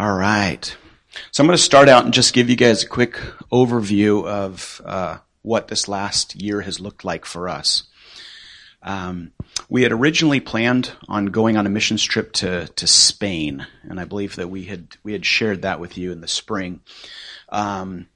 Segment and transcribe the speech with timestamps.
[0.00, 0.64] All right.
[1.30, 3.16] So I'm going to start out and just give you guys a quick
[3.52, 7.82] overview of uh, what this last year has looked like for us.
[8.82, 9.32] Um,
[9.68, 14.06] we had originally planned on going on a missions trip to to Spain, and I
[14.06, 16.80] believe that we had we had shared that with you in the spring.
[17.50, 18.06] Um,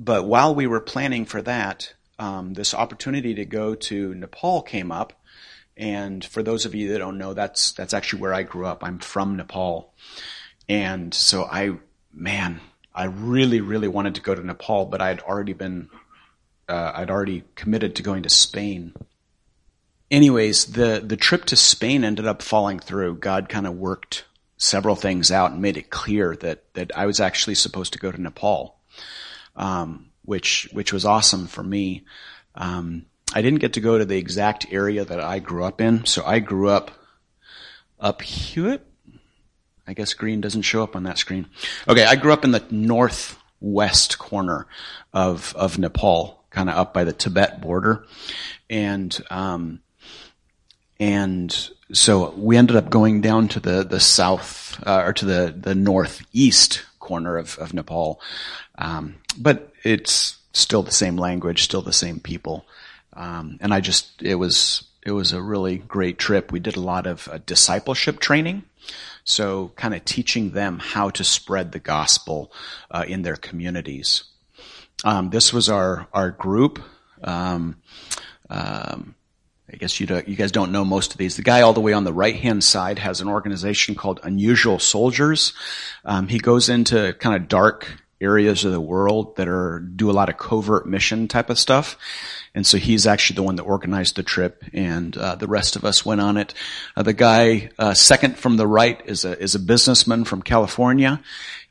[0.00, 4.90] but while we were planning for that, um, this opportunity to go to Nepal came
[4.90, 5.12] up,
[5.76, 8.82] and for those of you that don't know, that's that's actually where I grew up.
[8.82, 9.94] I'm from Nepal,
[10.70, 11.72] and so I,
[12.14, 12.60] man,
[12.94, 15.90] I really really wanted to go to Nepal, but I had already been,
[16.68, 18.94] uh, I'd already committed to going to Spain.
[20.12, 23.16] Anyways, the the trip to Spain ended up falling through.
[23.16, 24.24] God kind of worked
[24.58, 28.12] several things out and made it clear that that I was actually supposed to go
[28.12, 28.76] to Nepal,
[29.56, 32.04] um, which which was awesome for me.
[32.54, 36.06] Um, I didn't get to go to the exact area that I grew up in.
[36.06, 36.92] So I grew up
[37.98, 38.78] up here.
[39.90, 41.46] I guess green doesn't show up on that screen.
[41.88, 44.66] Okay, I grew up in the northwest corner
[45.12, 48.06] of of Nepal, kind of up by the Tibet border,
[48.68, 49.80] and um,
[50.98, 55.54] and so we ended up going down to the the south uh, or to the
[55.56, 58.20] the northeast corner of of Nepal,
[58.78, 62.64] um, but it's still the same language, still the same people.
[63.12, 66.52] Um, and I just, it was, it was a really great trip.
[66.52, 68.64] We did a lot of uh, discipleship training.
[69.24, 72.52] So kind of teaching them how to spread the gospel
[72.90, 74.24] uh, in their communities.
[75.04, 76.80] Um, this was our, our group.
[77.22, 77.76] Um,
[78.48, 79.14] um
[79.72, 81.36] I guess you, you guys don't know most of these.
[81.36, 84.80] The guy all the way on the right hand side has an organization called Unusual
[84.80, 85.52] Soldiers.
[86.04, 87.86] Um, he goes into kind of dark
[88.20, 91.96] areas of the world that are do a lot of covert mission type of stuff.
[92.54, 95.84] And so he's actually the one that organized the trip, and uh, the rest of
[95.84, 96.52] us went on it.
[96.96, 101.20] Uh, the guy uh, second from the right is a is a businessman from California.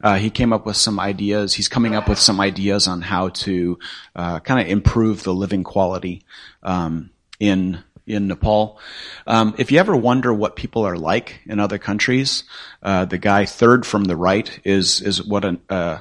[0.01, 1.53] Uh, he came up with some ideas.
[1.53, 3.77] He's coming up with some ideas on how to
[4.15, 6.23] uh, kind of improve the living quality
[6.63, 7.09] um,
[7.39, 8.79] in in Nepal.
[9.27, 12.45] Um, if you ever wonder what people are like in other countries,
[12.81, 15.99] uh, the guy third from the right is is what an uh,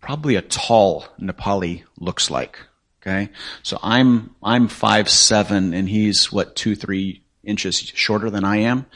[0.00, 2.58] probably a tall Nepali looks like.
[3.00, 3.30] Okay,
[3.62, 8.86] so I'm I'm five seven, and he's what two three inches shorter than I am.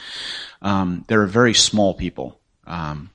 [0.60, 2.38] Um, they're very small people.
[2.66, 3.10] Um,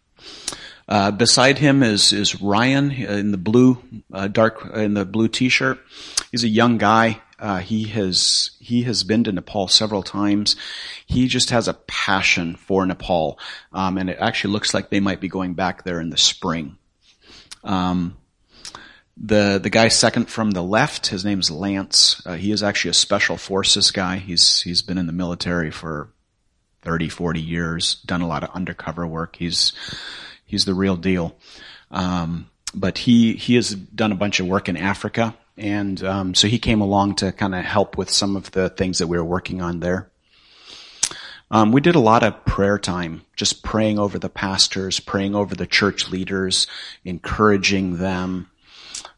[0.87, 3.77] uh, beside him is is Ryan in the blue
[4.11, 5.79] uh, dark in the blue t-shirt.
[6.31, 7.21] He's a young guy.
[7.37, 10.55] Uh, he has he has been to Nepal several times.
[11.05, 13.39] He just has a passion for Nepal,
[13.71, 16.77] um, and it actually looks like they might be going back there in the spring.
[17.63, 18.17] Um,
[19.21, 22.21] the the guy second from the left, his name's Lance.
[22.25, 24.17] Uh, he is actually a special forces guy.
[24.17, 26.09] He's he's been in the military for
[26.83, 29.35] 30, 40 years, done a lot of undercover work.
[29.35, 29.73] He's
[30.45, 31.35] he's the real deal.
[31.91, 36.47] Um, but he he has done a bunch of work in Africa, and um, so
[36.47, 39.25] he came along to kind of help with some of the things that we were
[39.25, 40.09] working on there.
[41.51, 45.55] Um, we did a lot of prayer time, just praying over the pastors, praying over
[45.55, 46.67] the church leaders,
[47.03, 48.51] encouraging them.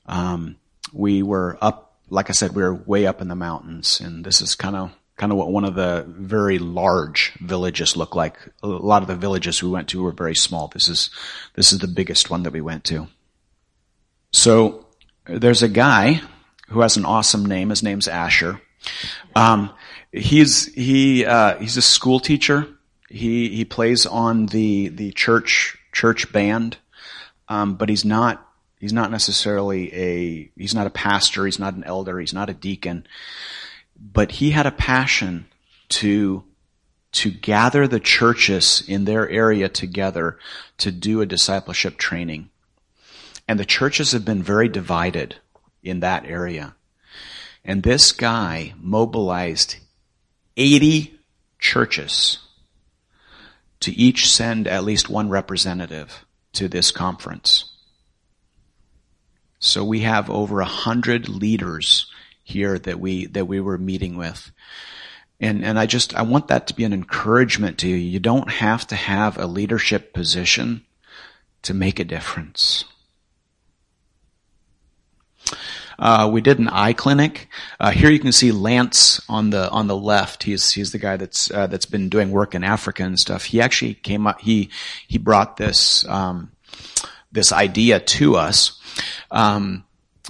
[0.06, 0.57] Um,
[0.94, 4.41] we were up, like I said, we were way up in the mountains, and this
[4.41, 8.38] is kind of kind of what one of the very large villages look like.
[8.63, 10.67] A lot of the villages we went to were very small.
[10.67, 11.09] This is
[11.56, 13.07] this is the biggest one that we went to.
[14.31, 14.88] So
[15.25, 16.22] there's a guy
[16.69, 17.69] who has an awesome name.
[17.69, 18.61] His name's Asher.
[19.35, 19.72] Um,
[20.11, 22.67] he's he uh, he's a school teacher.
[23.09, 26.78] He he plays on the the church church band,
[27.47, 28.47] um, but he's not
[28.81, 31.46] he's not necessarily a he's not a pastor.
[31.46, 32.19] He's not an elder.
[32.19, 33.06] He's not a deacon.
[33.97, 35.46] But he had a passion
[35.90, 36.44] to
[37.14, 40.40] to gather the churches in their area together
[40.80, 42.50] to do a discipleship training.
[43.47, 45.36] And the churches have been very divided
[45.84, 46.75] in that area.
[47.64, 49.75] And this guy mobilized
[50.58, 51.20] 80
[51.59, 52.40] churches
[53.81, 57.71] to each send at least one representative to this conference.
[59.61, 62.08] So we have over a hundred leaders
[62.43, 64.52] here that we, that we were meeting with.
[65.40, 67.96] And, and I just, I want that to be an encouragement to you.
[67.96, 70.84] You don't have to have a leadership position
[71.61, 72.85] to make a difference.
[75.99, 77.47] Uh, we did an eye clinic.
[77.79, 80.41] Uh, here you can see Lance on the on the left.
[80.41, 83.46] He's he's the guy that's uh, that's been doing work in Africa and stuff.
[83.46, 84.41] He actually came up.
[84.41, 84.72] He
[85.07, 86.52] he brought this um,
[87.31, 88.80] this idea to us.
[89.29, 89.85] Um,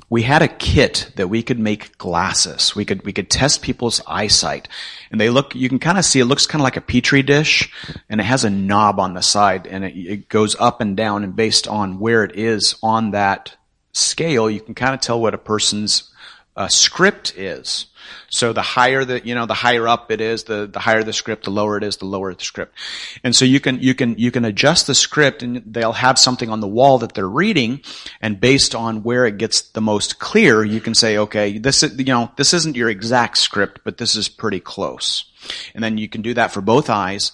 [0.10, 2.76] we had a kit that we could make glasses.
[2.76, 4.68] We could we could test people's eyesight,
[5.10, 5.56] and they look.
[5.56, 7.72] You can kind of see it looks kind of like a petri dish,
[8.10, 11.24] and it has a knob on the side, and it, it goes up and down,
[11.24, 13.56] and based on where it is on that
[13.94, 16.12] scale, you can kind of tell what a person's
[16.56, 17.88] uh, script is.
[18.30, 21.14] So the higher the, you know, the higher up it is, the, the higher the
[21.14, 22.78] script, the lower it is, the lower the script.
[23.24, 26.50] And so you can, you can, you can adjust the script and they'll have something
[26.50, 27.82] on the wall that they're reading.
[28.22, 31.98] And based on where it gets the most clear, you can say, okay, this is,
[31.98, 35.26] you know, this isn't your exact script, but this is pretty close.
[35.74, 37.32] And then you can do that for both eyes.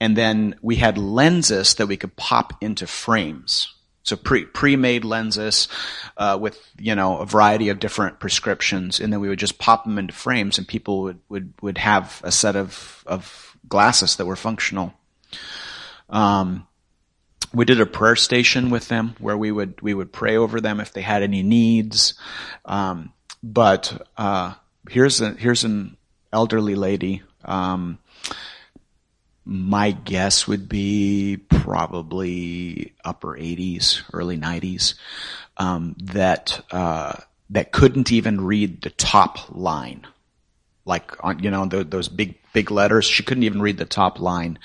[0.00, 3.73] And then we had lenses that we could pop into frames.
[4.04, 5.66] So pre pre-made lenses
[6.16, 9.84] uh, with you know a variety of different prescriptions, and then we would just pop
[9.84, 14.26] them into frames, and people would would would have a set of of glasses that
[14.26, 14.94] were functional.
[16.10, 16.66] Um,
[17.54, 20.80] we did a prayer station with them where we would we would pray over them
[20.80, 22.14] if they had any needs.
[22.64, 23.12] Um,
[23.42, 24.54] but uh,
[24.88, 25.96] here's a, here's an
[26.32, 27.22] elderly lady.
[27.44, 27.98] Um,
[29.44, 34.94] my guess would be probably upper 80s, early 90s,
[35.56, 37.14] um, that uh,
[37.50, 40.06] that couldn't even read the top line,
[40.84, 43.04] like on you know the, those big big letters.
[43.04, 44.58] She couldn't even read the top line,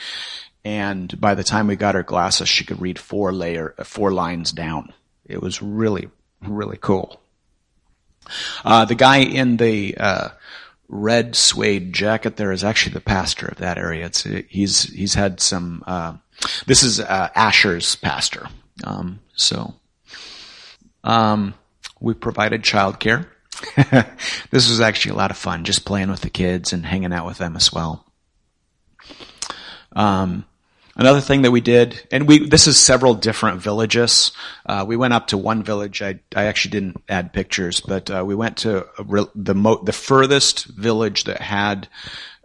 [0.64, 4.52] and by the time we got her glasses, she could read four layer four lines
[4.52, 4.94] down.
[5.26, 6.10] It was really
[6.42, 7.20] really cool.
[8.64, 10.30] Uh, the guy in the uh,
[10.90, 14.08] red suede jacket there is actually the pastor of that area.
[14.08, 15.84] It's he's he's had some.
[15.86, 16.14] Uh,
[16.66, 18.48] this is uh, Asher's pastor.
[18.84, 19.76] Um, so
[21.04, 21.54] um,
[22.00, 23.28] we provided childcare.
[24.52, 27.26] this was actually a lot of fun, just playing with the kids and hanging out
[27.26, 28.06] with them as well.
[29.94, 30.46] Um,
[31.00, 34.34] Another thing that we did, and we this is several different villages.
[34.66, 36.02] Uh, we went up to one village.
[36.02, 39.94] I, I actually didn't add pictures, but uh, we went to re- the mo- the
[39.94, 41.88] furthest village that had.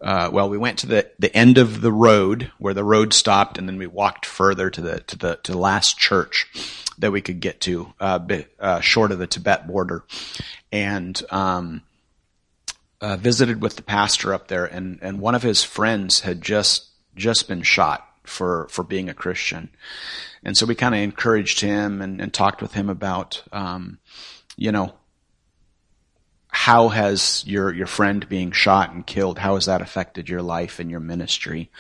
[0.01, 3.59] Uh, well, we went to the, the end of the road where the road stopped,
[3.59, 6.47] and then we walked further to the to the to the last church
[6.99, 10.05] that we could get to, uh, bit, uh, short of the Tibet border,
[10.71, 11.83] and um,
[13.01, 14.65] uh, visited with the pastor up there.
[14.65, 19.15] And and one of his friends had just just been shot for for being a
[19.15, 19.71] Christian.
[20.43, 23.99] And so we kind of encouraged him and, and, talked with him about, um,
[24.57, 24.95] you know,
[26.49, 29.39] how has your your friend being shot and killed?
[29.39, 31.71] How has that affected your life and your ministry?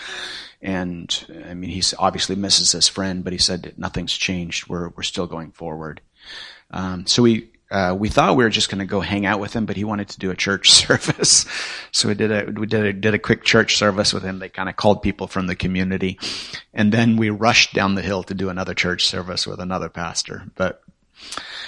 [0.61, 4.69] And I mean, he obviously misses his friend, but he said nothing's changed.
[4.69, 6.01] We're we're still going forward.
[6.71, 9.53] Um, so we uh, we thought we were just going to go hang out with
[9.53, 11.45] him, but he wanted to do a church service.
[11.91, 14.39] so we did a, we did a, did a quick church service with him.
[14.39, 16.21] They kind of called people from the community.
[16.73, 20.45] And then we rushed down the hill to do another church service with another pastor.
[20.55, 20.85] But,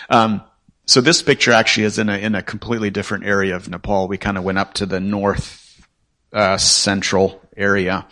[0.09, 0.43] um,
[0.87, 4.07] so this picture actually is in a, in a completely different area of Nepal.
[4.07, 5.85] We kind of went up to the north,
[6.33, 8.07] uh, central area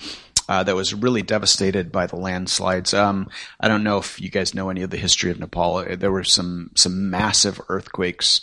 [0.48, 2.92] uh, that was really devastated by the landslides.
[2.92, 3.28] Um,
[3.60, 5.76] I don't know if you guys know any of the history of Nepal.
[5.76, 8.40] Uh, there were some some massive earthquakes.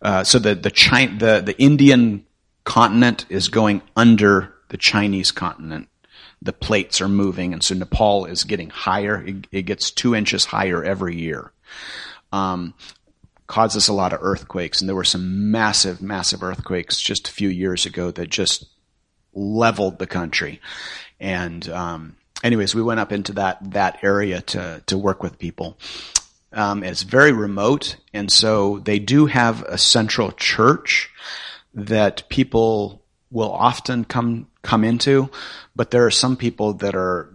[0.00, 2.24] Uh, so the the China, the the Indian
[2.64, 5.88] continent is going under the Chinese continent.
[6.40, 9.22] The plates are moving, and so Nepal is getting higher.
[9.24, 11.52] It, it gets two inches higher every year.
[12.32, 12.74] Um,
[13.46, 17.48] causes a lot of earthquakes, and there were some massive, massive earthquakes just a few
[17.48, 18.64] years ago that just
[19.34, 20.60] leveled the country.
[21.22, 25.78] And um, anyways, we went up into that that area to to work with people.
[26.52, 31.08] Um, it's very remote, and so they do have a central church
[31.72, 35.30] that people will often come come into,
[35.76, 37.32] but there are some people that are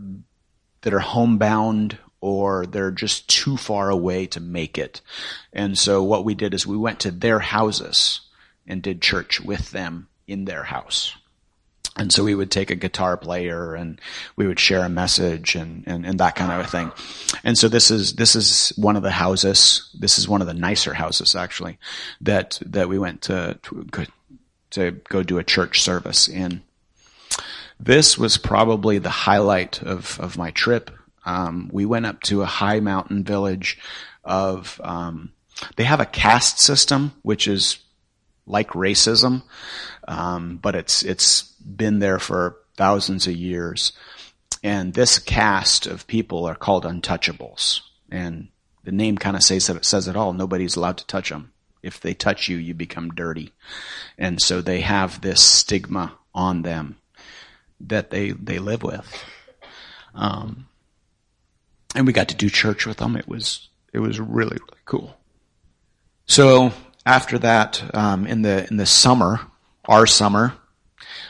[0.81, 5.01] that are homebound or they're just too far away to make it.
[5.53, 8.21] And so what we did is we went to their houses
[8.67, 11.15] and did church with them in their house.
[11.97, 13.99] And so we would take a guitar player and
[14.35, 16.91] we would share a message and, and, and, that kind of a thing.
[17.43, 19.89] And so this is, this is one of the houses.
[19.99, 21.79] This is one of the nicer houses actually
[22.21, 24.05] that, that we went to, to,
[24.71, 26.61] to go do a church service in.
[27.79, 30.91] This was probably the highlight of, of my trip.
[31.25, 33.77] Um, we went up to a high mountain village
[34.23, 35.33] of, um,
[35.75, 37.79] they have a caste system, which is
[38.47, 39.43] like racism,
[40.07, 43.91] um, but it's it's been there for thousands of years.
[44.63, 48.47] And this caste of people are called untouchables, and
[48.83, 50.33] the name kind of says it says it all.
[50.33, 51.51] Nobody's allowed to touch them.
[51.83, 53.53] If they touch you, you become dirty,
[54.17, 56.97] and so they have this stigma on them
[57.81, 59.23] that they they live with.
[60.15, 60.67] Um,
[61.93, 63.15] and we got to do church with them.
[63.15, 65.15] It was it was really really cool.
[66.25, 66.73] So
[67.07, 69.39] after that, um, in the in the summer,
[69.85, 70.53] our summer,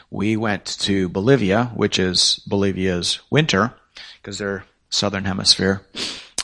[0.09, 3.73] we went to Bolivia, which is Bolivia's winter,
[4.19, 5.85] because they're southern hemisphere.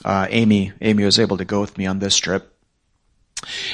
[0.05, 2.53] Uh, Amy Amy was able to go with me on this trip,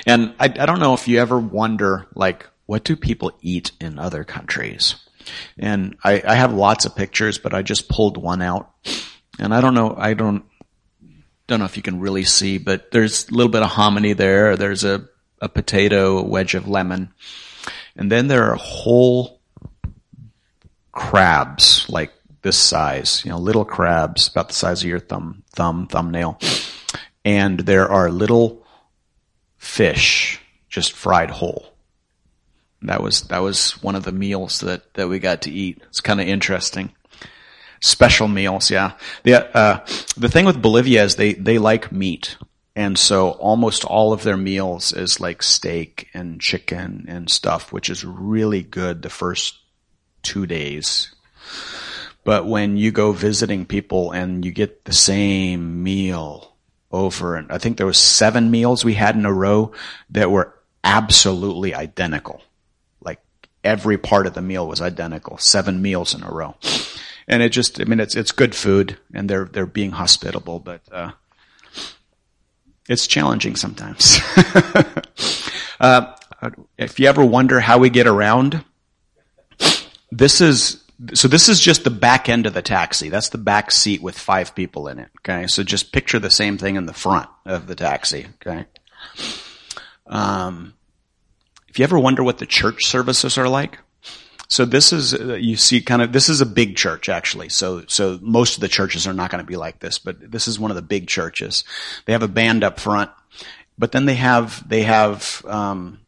[0.08, 4.00] and I, I don't know if you ever wonder like what do people eat in
[4.00, 4.96] other countries.
[5.58, 8.72] And I, I have lots of pictures, but I just pulled one out,
[9.38, 10.46] and I don't know I don't
[11.48, 14.56] don't know if you can really see, but there's a little bit of hominy there.
[14.56, 15.09] There's a,
[15.42, 17.14] a potato, a wedge of lemon.
[17.96, 19.40] And then there are whole
[20.92, 25.88] crabs, like this size, you know, little crabs about the size of your thumb, thumb,
[25.88, 26.40] thumbnail.
[27.26, 28.66] And there are little
[29.58, 31.74] fish just fried whole.
[32.82, 35.82] That was, that was one of the meals that, that we got to eat.
[35.90, 36.94] It's kind of interesting.
[37.82, 38.92] Special meals, yeah.
[39.24, 39.86] The uh,
[40.18, 42.36] the thing with Bolivia is they they like meat,
[42.80, 47.90] and so almost all of their meals is like steak and chicken and stuff, which
[47.90, 49.58] is really good the first
[50.22, 51.14] two days.
[52.24, 56.56] But when you go visiting people and you get the same meal
[56.90, 59.74] over, and I think there was seven meals we had in a row
[60.12, 62.42] that were absolutely identical.
[63.02, 63.22] Like
[63.62, 65.38] every part of the meal was identical.
[65.38, 66.56] Seven meals in a row
[67.28, 70.82] and it just, I mean, it's it's good food, and they're they're being hospitable, but
[70.92, 71.12] uh,
[72.90, 74.20] it's challenging sometimes.
[75.80, 76.14] uh,
[76.78, 78.66] if you ever wonder how we get around,
[80.12, 83.08] this is so this is just the back end of the taxi.
[83.10, 85.10] That's the back seat with five people in it.
[85.20, 88.28] Okay, so just picture the same thing in the front of the taxi.
[88.36, 88.66] Okay.
[90.08, 90.74] Um,
[91.68, 93.78] if you ever wonder what the church services are like,
[94.50, 97.50] so this is, uh, you see kind of, this is a big church actually.
[97.50, 100.48] So, so most of the churches are not going to be like this, but this
[100.48, 101.64] is one of the big churches.
[102.06, 103.12] They have a band up front,
[103.78, 106.00] but then they have, they have, um,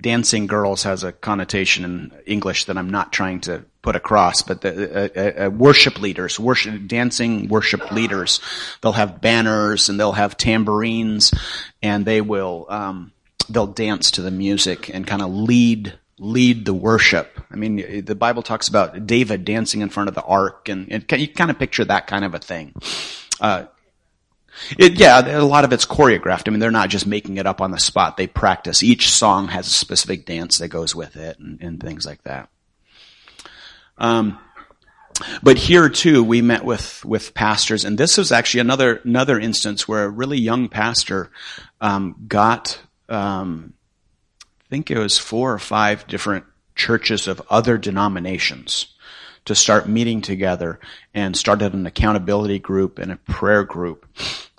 [0.00, 4.60] dancing girls has a connotation in English that I'm not trying to put across, but
[4.60, 8.40] the, uh, uh, worship leaders, worship, dancing worship leaders,
[8.82, 11.34] they'll have banners and they'll have tambourines
[11.82, 13.10] and they will, um,
[13.48, 17.40] they'll dance to the music and kind of lead lead the worship.
[17.50, 21.04] I mean, the Bible talks about David dancing in front of the ark, and, and
[21.12, 22.74] you kind of picture that kind of a thing.
[23.40, 23.66] Uh,
[24.78, 26.44] it, yeah, a lot of it's choreographed.
[26.46, 28.16] I mean, they're not just making it up on the spot.
[28.16, 28.82] They practice.
[28.82, 32.48] Each song has a specific dance that goes with it, and, and things like that.
[33.98, 34.38] Um,
[35.42, 39.86] but here too, we met with with pastors, and this was actually another another instance
[39.86, 41.30] where a really young pastor
[41.80, 43.73] um, got um,
[44.74, 48.88] think it was four or five different churches of other denominations
[49.44, 50.80] to start meeting together
[51.14, 54.04] and started an accountability group and a prayer group.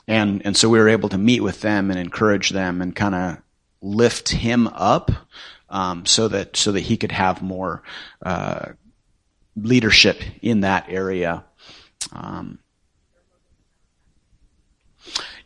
[0.07, 3.13] And, and so we were able to meet with them and encourage them and kind
[3.13, 3.37] of
[3.81, 5.11] lift him up,
[5.69, 7.83] um, so that, so that he could have more,
[8.25, 8.67] uh,
[9.57, 11.43] leadership in that area.
[12.13, 12.59] Um,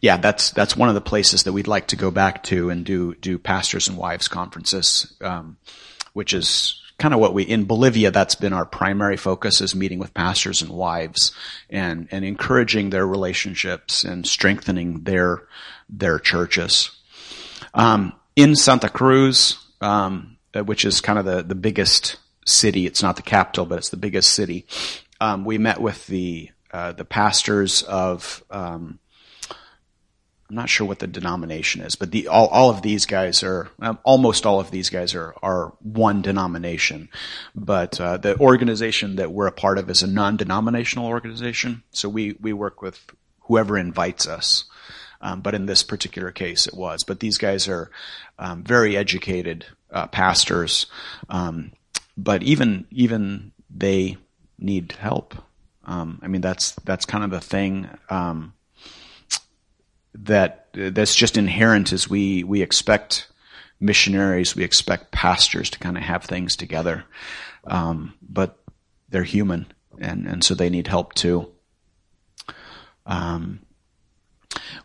[0.01, 2.85] yeah, that's that's one of the places that we'd like to go back to and
[2.85, 5.57] do do pastors and wives conferences, um,
[6.13, 8.11] which is kind of what we in Bolivia.
[8.11, 11.33] That's been our primary focus is meeting with pastors and wives
[11.69, 15.43] and and encouraging their relationships and strengthening their
[15.89, 16.91] their churches.
[17.73, 22.85] Um, in Santa Cruz, um, which is kind of the the biggest city.
[22.85, 24.65] It's not the capital, but it's the biggest city.
[25.19, 28.99] Um, we met with the uh, the pastors of um,
[30.49, 33.69] I'm not sure what the denomination is, but the all, all of these guys are
[33.79, 37.09] um, almost all of these guys are are one denomination.
[37.53, 42.35] But uh, the organization that we're a part of is a non-denominational organization, so we
[42.41, 42.99] we work with
[43.41, 44.65] whoever invites us.
[45.21, 47.03] Um, but in this particular case, it was.
[47.03, 47.91] But these guys are
[48.39, 50.87] um, very educated uh, pastors,
[51.29, 51.73] um,
[52.17, 54.17] but even even they
[54.57, 55.35] need help.
[55.85, 57.87] Um, I mean, that's that's kind of the thing.
[58.09, 58.53] Um,
[60.13, 63.27] that that's just inherent as we we expect
[63.79, 67.05] missionaries, we expect pastors to kind of have things together,
[67.65, 68.59] um, but
[69.09, 69.67] they're human,
[69.99, 71.49] and and so they need help too.
[73.05, 73.61] Um,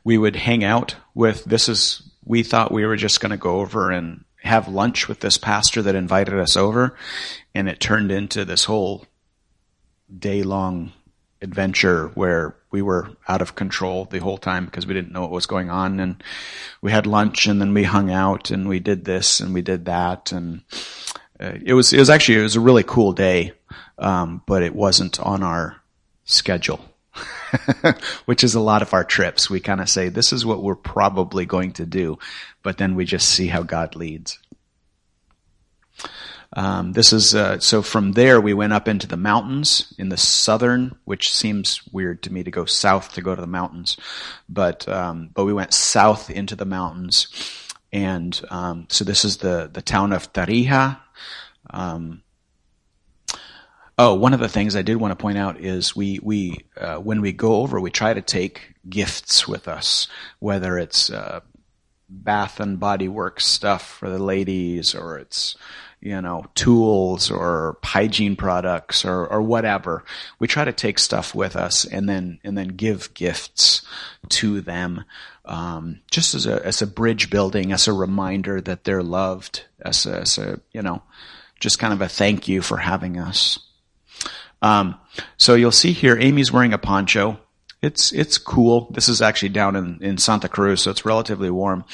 [0.03, 3.61] we would hang out with this is we thought we were just going to go
[3.61, 6.97] over and have lunch with this pastor that invited us over,
[7.55, 9.07] and it turned into this whole
[10.17, 10.93] day long
[11.45, 15.31] adventure where we were out of control the whole time because we didn't know what
[15.31, 16.23] was going on and
[16.83, 19.85] we had lunch and then we hung out and we did this and we did
[19.85, 20.63] that and
[21.39, 23.53] uh, it was it was actually it was a really cool day
[23.99, 25.77] um, but it wasn't on our
[26.25, 26.81] schedule
[28.25, 29.49] which is a lot of our trips.
[29.49, 32.19] We kind of say, this is what we're probably going to do,
[32.63, 34.39] but then we just see how God leads.
[36.57, 37.83] Um, this is uh, so.
[37.83, 42.33] From there, we went up into the mountains in the southern, which seems weird to
[42.33, 43.97] me to go south to go to the mountains,
[44.49, 47.27] but um, but we went south into the mountains,
[47.93, 51.01] and um, so this is the the town of Tarija.
[51.71, 52.23] Um,
[53.99, 56.99] oh, one of the things I did want to point out is we we uh,
[56.99, 60.07] when we go over, we try to take gifts with us,
[60.39, 61.41] whether it's uh,
[62.09, 65.57] Bath and Body Works stuff for the ladies, or it's
[66.05, 70.05] you know, tools or hygiene products or, or whatever.
[70.39, 73.87] We try to take stuff with us and then, and then give gifts
[74.29, 75.05] to them.
[75.47, 80.05] Um, just as a, as a bridge building, as a reminder that they're loved, as
[80.05, 81.03] a, as a, you know,
[81.59, 83.59] just kind of a thank you for having us.
[84.61, 84.97] Um,
[85.39, 87.41] so you'll see here, Amy's wearing a poncho.
[87.81, 88.91] It's, it's cool.
[88.91, 91.87] This is actually down in, in Santa Cruz, so it's relatively warm.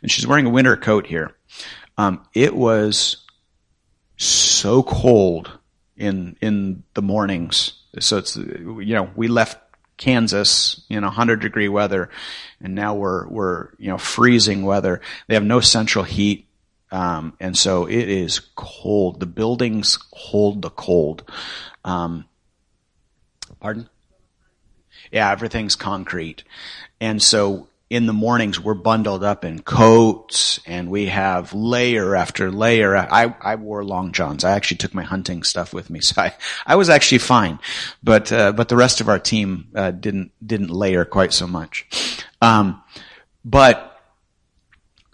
[0.00, 1.36] And she's wearing a winter coat here.
[1.98, 3.26] Um, it was
[4.20, 5.58] so cold
[5.96, 7.72] in in the mornings.
[7.98, 9.58] So it's you know we left
[9.96, 12.10] Kansas, in know, 100 degree weather,
[12.60, 15.00] and now we're we're you know freezing weather.
[15.26, 16.46] They have no central heat,
[16.90, 19.20] um, and so it is cold.
[19.20, 21.24] The buildings hold the cold.
[21.84, 22.26] Um,
[23.58, 23.88] pardon?
[25.10, 26.44] Yeah, everything's concrete,
[27.00, 32.50] and so in the mornings we're bundled up in coats and we have layer after
[32.50, 32.96] layer.
[32.96, 34.44] I, I wore long johns.
[34.44, 37.58] I actually took my hunting stuff with me, so I, I was actually fine.
[38.02, 41.86] But uh, but the rest of our team uh, didn't didn't layer quite so much.
[42.40, 42.82] Um,
[43.44, 44.00] but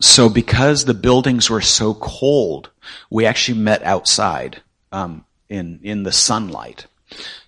[0.00, 2.70] so because the buildings were so cold,
[3.08, 6.86] we actually met outside um, in in the sunlight.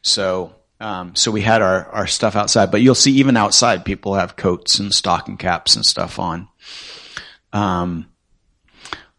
[0.01, 4.15] So um, so we had our, our stuff outside, but you'll see even outside people
[4.15, 6.49] have coats and stocking caps and stuff on.
[7.53, 8.07] Um,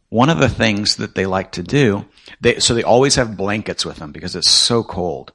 [0.10, 2.06] one of the things that they like to do,
[2.42, 5.34] they, so they always have blankets with them because it's so cold.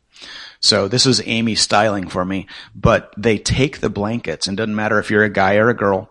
[0.61, 4.99] So this is Amy styling for me, but they take the blankets and doesn't matter
[4.99, 6.11] if you're a guy or a girl,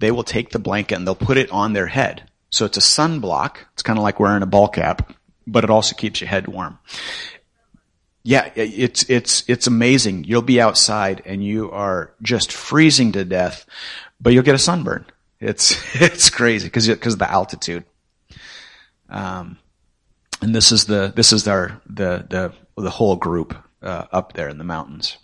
[0.00, 2.28] they will take the blanket and they'll put it on their head.
[2.50, 3.56] So it's a sunblock.
[3.72, 5.12] It's kind of like wearing a ball cap,
[5.46, 6.78] but it also keeps your head warm.
[8.26, 10.24] Yeah, it's it's it's amazing.
[10.24, 13.66] You'll be outside and you are just freezing to death,
[14.18, 15.04] but you'll get a sunburn.
[15.40, 17.84] It's it's crazy because because of the altitude.
[19.10, 19.58] Um,
[20.40, 24.48] and this is the this is our the the the whole group uh, up there
[24.48, 25.18] in the mountains.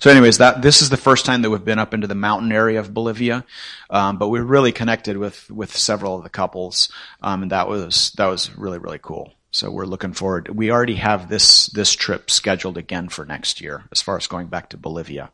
[0.00, 2.52] So, anyways, that this is the first time that we've been up into the mountain
[2.52, 3.44] area of Bolivia,
[3.90, 6.90] um, but we're really connected with with several of the couples,
[7.22, 9.32] um, and that was that was really really cool.
[9.54, 10.48] So we're looking forward.
[10.48, 14.48] We already have this this trip scheduled again for next year, as far as going
[14.48, 15.30] back to Bolivia.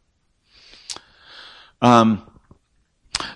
[1.80, 2.30] Um,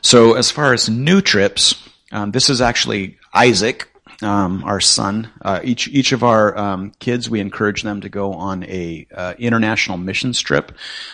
[0.03, 1.75] so as far as new trips,
[2.13, 3.89] um, this is actually Isaac,
[4.21, 5.31] um, our son.
[5.41, 9.33] Uh, each each of our um, kids, we encourage them to go on a uh,
[9.39, 10.71] international missions trip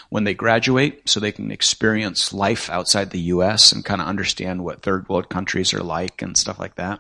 [0.08, 3.70] when they graduate, so they can experience life outside the U.S.
[3.70, 6.98] and kind of understand what third world countries are like and stuff like that.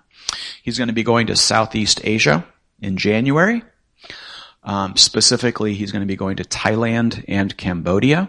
[0.62, 2.46] He's going to be going to Southeast Asia
[2.80, 3.62] in January.
[4.62, 8.28] Um, specifically, he's going to be going to Thailand and Cambodia.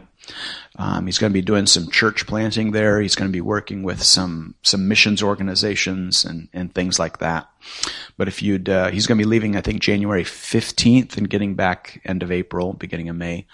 [0.78, 3.02] Um, he's going to be doing some church planting there.
[3.02, 7.50] He's going to be working with some some missions organizations and and things like that.
[8.18, 11.56] But if you'd, uh, he's going to be leaving, I think January fifteenth and getting
[11.56, 13.46] back end of April, beginning of May.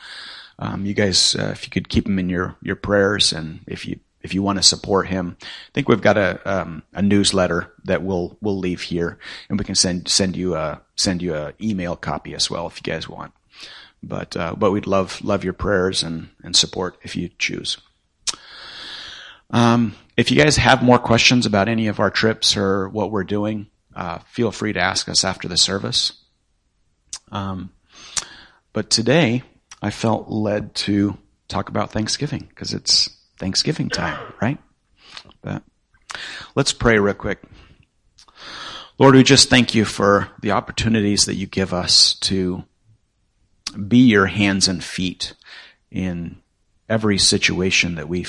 [0.60, 3.88] Um, you guys, uh, if you could keep him in your your prayers, and if
[3.88, 7.74] you if you want to support him, I think we've got a um, a newsletter
[7.86, 11.54] that we'll we'll leave here, and we can send send you a send you a
[11.62, 13.32] email copy as well if you guys want.
[14.04, 17.78] But uh, but we'd love love your prayers and and support if you choose.
[19.50, 23.24] Um, if you guys have more questions about any of our trips or what we're
[23.24, 26.12] doing, uh, feel free to ask us after the service.
[27.32, 27.72] Um,
[28.74, 29.44] but today,
[29.82, 34.58] I felt led to talk about Thanksgiving because it's Thanksgiving time, right?
[35.42, 35.64] But
[36.56, 37.42] let's pray real quick.
[39.00, 42.64] Lord, we just thank you for the opportunities that you give us to
[43.88, 45.34] be your hands and feet
[45.92, 46.42] in
[46.90, 48.26] every situation that we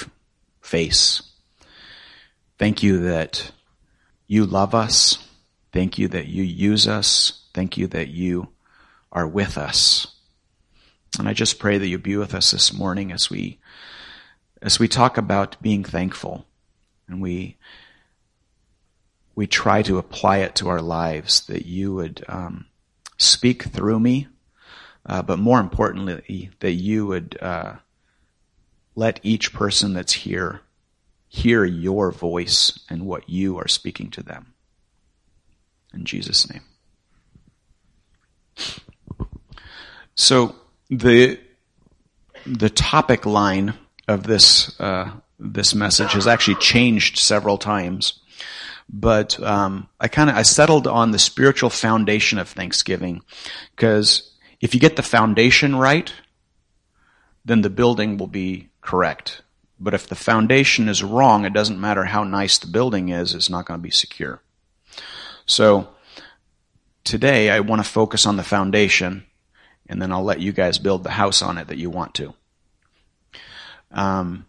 [0.60, 1.22] face.
[2.58, 3.52] Thank you that
[4.26, 5.18] you love us.
[5.72, 7.44] Thank you that you use us.
[7.54, 8.48] Thank you that you
[9.10, 10.08] are with us.
[11.18, 13.58] And I just pray that you be with us this morning as we
[14.62, 16.46] as we talk about being thankful
[17.06, 17.56] and we
[19.34, 22.66] we try to apply it to our lives, that you would um,
[23.18, 24.26] speak through me,
[25.06, 27.74] uh, but more importantly, that you would uh,
[28.96, 30.62] let each person that's here
[31.28, 34.54] hear your voice and what you are speaking to them.
[35.94, 36.62] In Jesus' name.
[40.16, 40.56] So
[40.90, 41.38] the
[42.44, 43.74] the topic line
[44.08, 48.18] of this uh, this message has actually changed several times,
[48.88, 53.22] but um, I kind of I settled on the spiritual foundation of Thanksgiving
[53.76, 56.12] because if you get the foundation right,
[57.44, 59.42] then the building will be correct.
[59.78, 63.50] But if the foundation is wrong, it doesn't matter how nice the building is; it's
[63.50, 64.42] not going to be secure.
[65.46, 65.88] So
[67.04, 69.24] today I want to focus on the foundation
[69.88, 72.34] and then I'll let you guys build the house on it that you want to.
[73.90, 74.46] Um,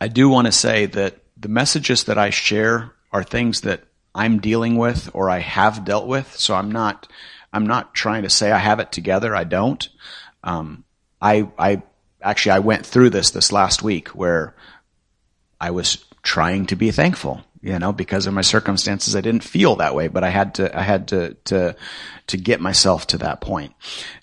[0.00, 4.38] I do want to say that the messages that I share are things that I'm
[4.38, 6.36] dealing with or I have dealt with.
[6.38, 7.08] So I'm not,
[7.52, 9.34] I'm not trying to say I have it together.
[9.34, 9.88] I don't.
[10.44, 10.84] Um,
[11.20, 11.82] I, I
[12.20, 14.54] actually, I went through this this last week where
[15.60, 19.76] I was trying to be thankful you know, because of my circumstances, I didn't feel
[19.76, 21.76] that way, but I had to, I had to, to,
[22.26, 23.72] to get myself to that point.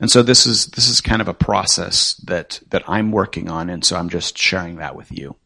[0.01, 3.69] And so this is, this is kind of a process that, that I'm working on.
[3.69, 5.37] And so I'm just sharing that with you.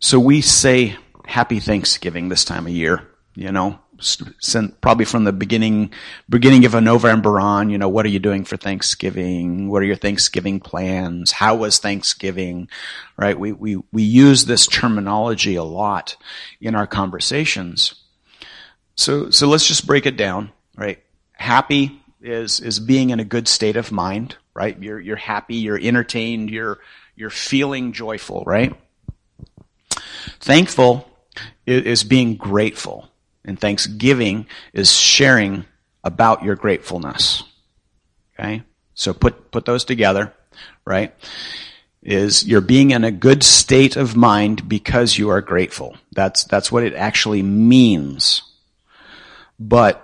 [0.00, 3.06] So we say happy Thanksgiving this time of year,
[3.36, 3.78] you know,
[4.80, 5.92] probably from the beginning,
[6.28, 9.68] beginning of November on, you know, what are you doing for Thanksgiving?
[9.68, 11.32] What are your Thanksgiving plans?
[11.32, 12.68] How was Thanksgiving?
[13.16, 13.38] Right?
[13.38, 16.16] We, we, we use this terminology a lot
[16.60, 17.94] in our conversations.
[18.96, 21.02] So, so let's just break it down, right?
[21.32, 24.80] Happy is, is being in a good state of mind, right?
[24.80, 26.78] You're, you're happy, you're entertained, you're,
[27.16, 28.74] you're feeling joyful, right?
[30.40, 31.10] Thankful
[31.66, 33.08] is being grateful
[33.44, 35.64] and thanksgiving is sharing
[36.02, 37.42] about your gratefulness.
[38.38, 38.62] Okay?
[38.94, 40.32] So put, put those together,
[40.84, 41.14] right?
[42.02, 45.96] Is you're being in a good state of mind because you are grateful.
[46.12, 48.42] That's, that's what it actually means.
[49.58, 50.00] But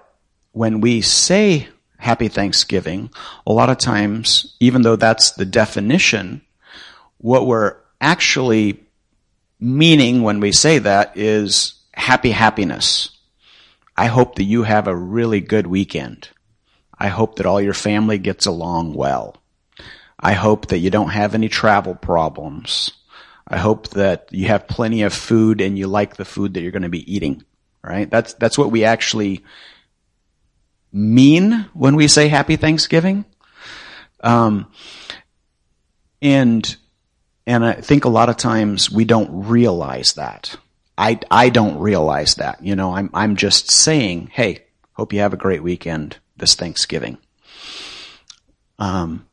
[0.52, 3.10] when we say happy Thanksgiving,
[3.46, 6.40] a lot of times, even though that's the definition,
[7.18, 8.82] what we're actually
[9.60, 13.18] meaning when we say that is happy happiness.
[14.00, 16.30] I hope that you have a really good weekend.
[16.98, 19.36] I hope that all your family gets along well.
[20.18, 22.92] I hope that you don't have any travel problems.
[23.46, 26.72] I hope that you have plenty of food and you like the food that you're
[26.72, 27.44] going to be eating.
[27.84, 28.10] Right?
[28.10, 29.44] That's that's what we actually
[30.90, 33.26] mean when we say Happy Thanksgiving.
[34.22, 34.72] Um,
[36.22, 36.74] and
[37.46, 40.56] and I think a lot of times we don't realize that.
[41.00, 42.62] I, I don't realize that.
[42.62, 47.16] You know, I'm, I'm just saying, hey, hope you have a great weekend this Thanksgiving.
[48.78, 49.26] Um,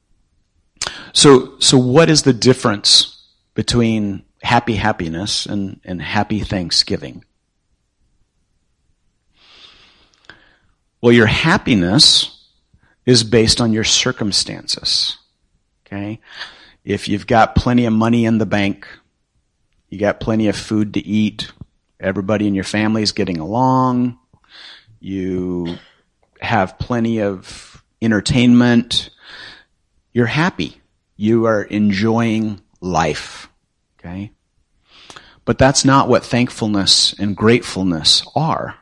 [1.11, 3.21] so, so what is the difference
[3.53, 7.25] between happy happiness and, and happy Thanksgiving?
[11.01, 12.47] Well, your happiness
[13.05, 15.17] is based on your circumstances.
[15.85, 16.21] Okay?
[16.85, 18.87] If you've got plenty of money in the bank,
[19.89, 21.51] you got plenty of food to eat,
[21.99, 24.19] everybody in your family is getting along.
[24.99, 25.77] You
[26.41, 29.09] have plenty of entertainment.
[30.13, 30.81] You're happy.
[31.15, 33.49] You are enjoying life.
[33.99, 34.31] Okay?
[35.45, 38.75] But that's not what thankfulness and gratefulness are.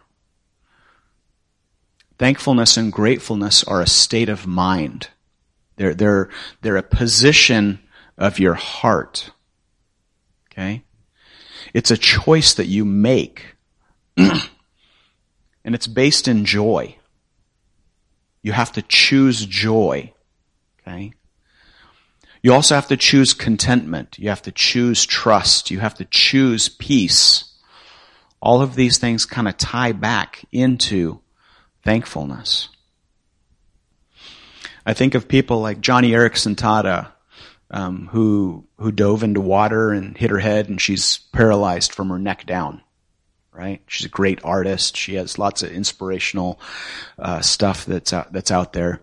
[2.17, 5.09] Thankfulness and gratefulness are a state of mind.
[5.75, 6.29] They're, they're,
[6.61, 7.79] they're a position
[8.17, 9.31] of your heart.
[10.51, 10.83] Okay?
[11.75, 13.57] It's a choice that you make.
[14.17, 14.39] and
[15.65, 16.95] it's based in joy.
[18.41, 20.13] You have to choose joy.
[20.79, 21.11] Okay?
[22.41, 24.17] You also have to choose contentment.
[24.17, 25.69] You have to choose trust.
[25.69, 27.43] You have to choose peace.
[28.41, 31.19] All of these things kind of tie back into
[31.83, 32.69] thankfulness.
[34.85, 37.11] I think of people like Joni Eareckson Tada,
[37.71, 42.19] um, who who dove into water and hit her head, and she's paralyzed from her
[42.19, 42.81] neck down.
[43.51, 43.81] Right?
[43.87, 44.97] She's a great artist.
[44.97, 46.59] She has lots of inspirational
[47.17, 49.01] uh, stuff that's out, that's out there.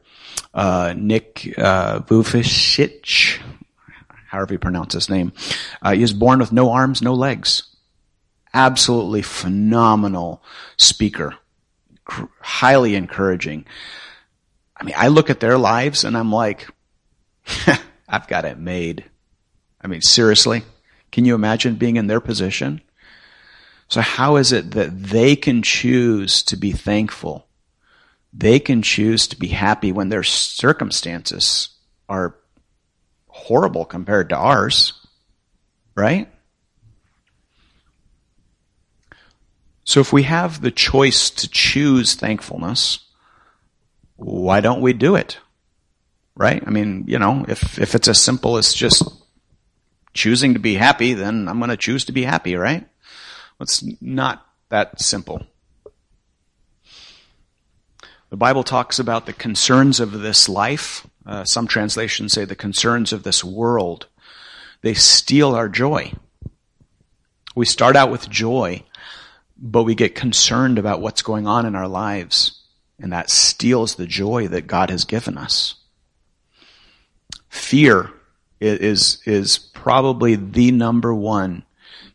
[0.52, 3.40] Uh, Nick uh, Vujicic,
[4.28, 5.32] however you pronounce his name,
[5.80, 7.62] uh, he was born with no arms, no legs.
[8.52, 10.42] Absolutely phenomenal
[10.76, 11.34] speaker,
[12.06, 13.64] highly encouraging.
[14.76, 16.68] I mean, I look at their lives and I'm like.
[18.12, 19.06] I've got it made.
[19.80, 20.62] I mean, seriously?
[21.10, 22.82] Can you imagine being in their position?
[23.88, 27.46] So how is it that they can choose to be thankful?
[28.32, 31.70] They can choose to be happy when their circumstances
[32.08, 32.36] are
[33.28, 34.92] horrible compared to ours,
[35.94, 36.28] right?
[39.84, 43.00] So if we have the choice to choose thankfulness,
[44.16, 45.38] why don't we do it?
[46.34, 46.62] Right?
[46.66, 49.02] I mean, you know, if, if it's as simple as just
[50.14, 52.86] choosing to be happy, then I'm going to choose to be happy, right?
[53.60, 55.46] It's not that simple.
[58.30, 61.06] The Bible talks about the concerns of this life.
[61.26, 64.06] Uh, some translations say the concerns of this world.
[64.80, 66.14] They steal our joy.
[67.54, 68.82] We start out with joy,
[69.58, 72.62] but we get concerned about what's going on in our lives,
[72.98, 75.74] and that steals the joy that God has given us.
[77.52, 78.10] Fear
[78.60, 81.64] is, is probably the number one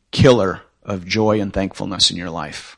[0.09, 2.75] killer of joy and thankfulness in your life.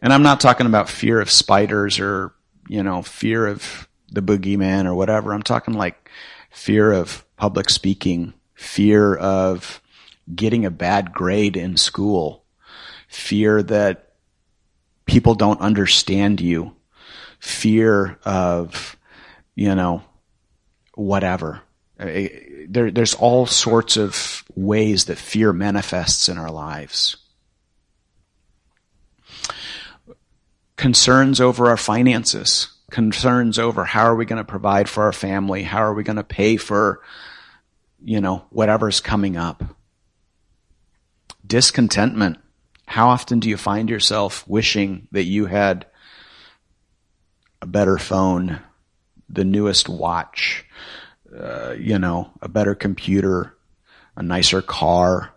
[0.00, 2.32] And I'm not talking about fear of spiders or,
[2.66, 5.34] you know, fear of the boogeyman or whatever.
[5.34, 6.10] I'm talking like
[6.50, 9.82] fear of public speaking, fear of
[10.34, 12.42] getting a bad grade in school,
[13.06, 14.14] fear that
[15.04, 16.74] people don't understand you,
[17.38, 18.96] fear of,
[19.54, 20.02] you know,
[20.94, 21.62] whatever.
[21.98, 27.16] There, there's all sorts of ways that fear manifests in our lives.
[30.76, 35.62] concerns over our finances, concerns over how are we going to provide for our family,
[35.62, 37.00] how are we going to pay for,
[38.02, 39.64] you know, whatever's coming up.
[41.46, 42.38] Discontentment.
[42.86, 45.86] How often do you find yourself wishing that you had
[47.62, 48.60] a better phone,
[49.34, 50.64] the newest watch,
[51.36, 53.56] uh, you know, a better computer,
[54.16, 55.34] a nicer car,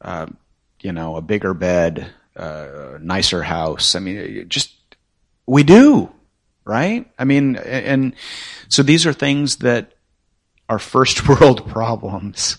[0.00, 0.26] uh,
[0.80, 3.94] you know, a bigger bed, uh, nicer house.
[3.94, 4.72] I mean, just
[5.46, 6.10] we do,
[6.64, 7.10] right?
[7.18, 8.14] I mean, and
[8.68, 9.92] so these are things that
[10.70, 12.56] are first world problems.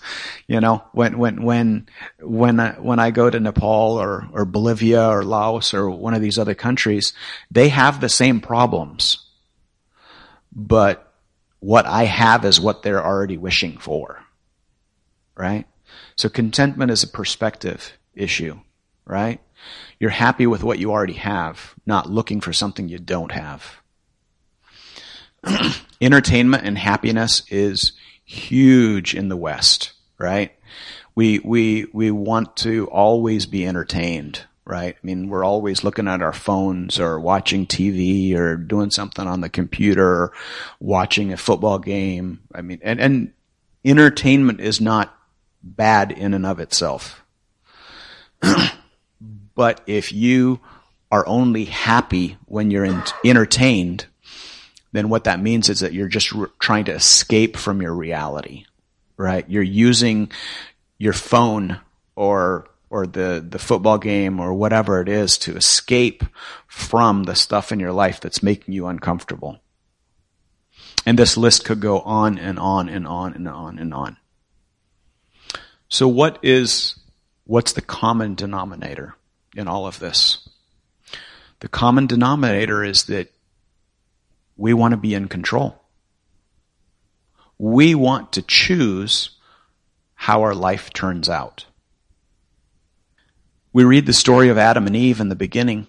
[0.48, 1.88] You know, when when when
[2.20, 6.22] when I, when I go to Nepal or or Bolivia or Laos or one of
[6.22, 7.14] these other countries,
[7.50, 9.26] they have the same problems,
[10.52, 11.14] but
[11.60, 14.24] what I have is what they're already wishing for,
[15.36, 15.66] right?
[16.16, 18.60] So contentment is a perspective issue,
[19.06, 19.40] right?
[20.00, 23.78] You're happy with what you already have, not looking for something you don't have.
[26.02, 30.52] Entertainment and happiness is huge in the West, right?
[31.14, 34.96] We, we, we want to always be entertained, right?
[34.96, 39.42] I mean, we're always looking at our phones or watching TV or doing something on
[39.42, 40.34] the computer or
[40.80, 42.42] watching a football game.
[42.54, 43.34] I mean, and, and
[43.84, 45.16] entertainment is not
[45.64, 47.24] bad in and of itself.
[49.54, 50.60] But if you
[51.12, 54.08] are only happy when you're in, entertained,
[54.92, 58.66] then what that means is that you're just re- trying to escape from your reality,
[59.18, 59.48] right?
[59.50, 60.32] You're using
[60.98, 61.80] your phone
[62.16, 66.24] or or the the football game or whatever it is to escape
[66.68, 69.60] from the stuff in your life that's making you uncomfortable.
[71.06, 74.18] And this list could go on and on and on and on and on.
[75.90, 77.00] So what is
[77.46, 79.16] what's the common denominator?
[79.56, 80.48] in all of this.
[81.60, 83.32] The common denominator is that
[84.58, 85.82] we want to be in control.
[87.58, 89.32] We want to choose
[90.16, 91.66] how our life turns out.
[93.74, 95.88] We read the story of Adam and Eve in the beginning,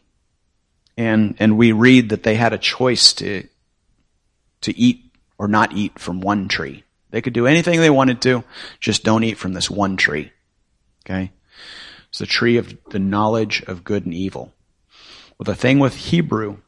[0.96, 3.46] and, and we read that they had a choice to,
[4.62, 5.04] to eat
[5.38, 6.84] or not eat from one tree.
[7.10, 8.44] They could do anything they wanted to,
[8.80, 10.32] just don't eat from this one tree.
[11.04, 11.32] Okay?
[12.08, 14.52] It's the tree of the knowledge of good and evil.
[15.38, 16.58] Well, the thing with Hebrew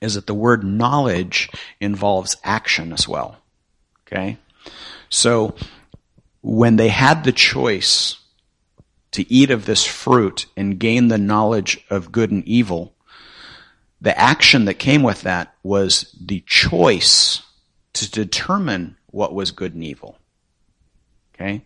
[0.00, 3.36] is that the word knowledge involves action as well.
[4.06, 4.38] Okay?
[5.08, 5.54] So,
[6.42, 8.18] when they had the choice
[9.14, 12.92] to eat of this fruit and gain the knowledge of good and evil,
[14.00, 17.42] the action that came with that was the choice
[17.92, 20.18] to determine what was good and evil.
[21.32, 21.62] Okay?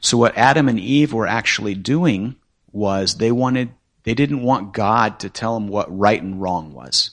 [0.00, 2.34] So what Adam and Eve were actually doing
[2.72, 3.70] was they wanted,
[4.02, 7.12] they didn't want God to tell them what right and wrong was.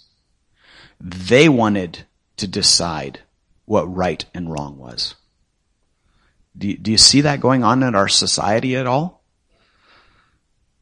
[0.99, 1.99] They wanted
[2.37, 3.19] to decide
[3.65, 5.13] what right and wrong was.
[6.57, 9.16] Do do you see that going on in our society at all?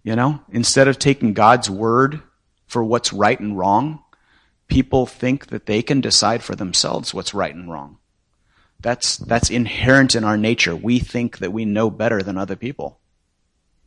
[0.06, 2.22] You know, instead of taking God's word
[2.68, 4.04] for what's right and wrong,
[4.68, 7.98] people think that they can decide for themselves what's right and wrong.
[8.80, 10.76] That's, that's inherent in our nature.
[10.76, 13.00] We think that we know better than other people.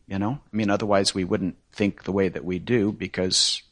[0.08, 0.40] You know?
[0.52, 3.62] I mean, otherwise we wouldn't think the way that we do because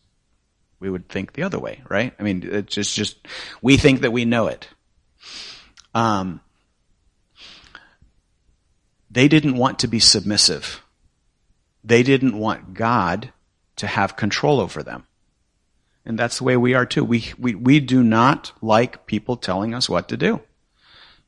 [0.79, 2.15] we would think the other way, right?
[2.17, 3.27] I mean, it's just, just
[3.61, 4.69] we think that we know it.
[5.97, 6.41] Um,
[9.11, 10.81] they didn't want to be submissive.
[11.87, 13.33] They didn't want God
[13.77, 15.07] to have control over them.
[16.05, 17.05] And that's the way we are too.
[17.05, 20.41] We, we, we do not like people telling us what to do.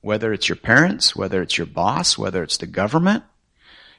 [0.01, 3.23] Whether it's your parents, whether it's your boss, whether it's the government,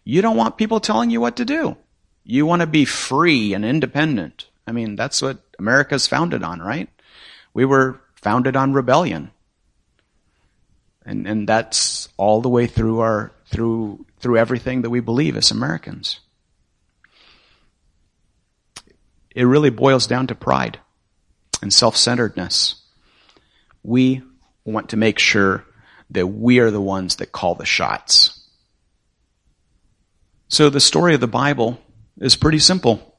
[0.04, 1.78] you don't want people telling you what to do.
[2.26, 4.48] You want to be free and independent.
[4.68, 6.90] I mean, that's what America's founded on, right?
[7.54, 9.32] We were founded on rebellion.
[11.06, 15.52] And, and that's all the way through our, through, through everything that we believe as
[15.52, 16.20] Americans.
[19.36, 20.80] It really boils down to pride
[21.62, 22.82] and self-centeredness.
[23.84, 24.24] We
[24.66, 25.66] want to make sure
[26.10, 28.48] that we are the ones that call the shots.
[30.48, 31.80] So the story of the Bible
[32.20, 33.18] is pretty simple.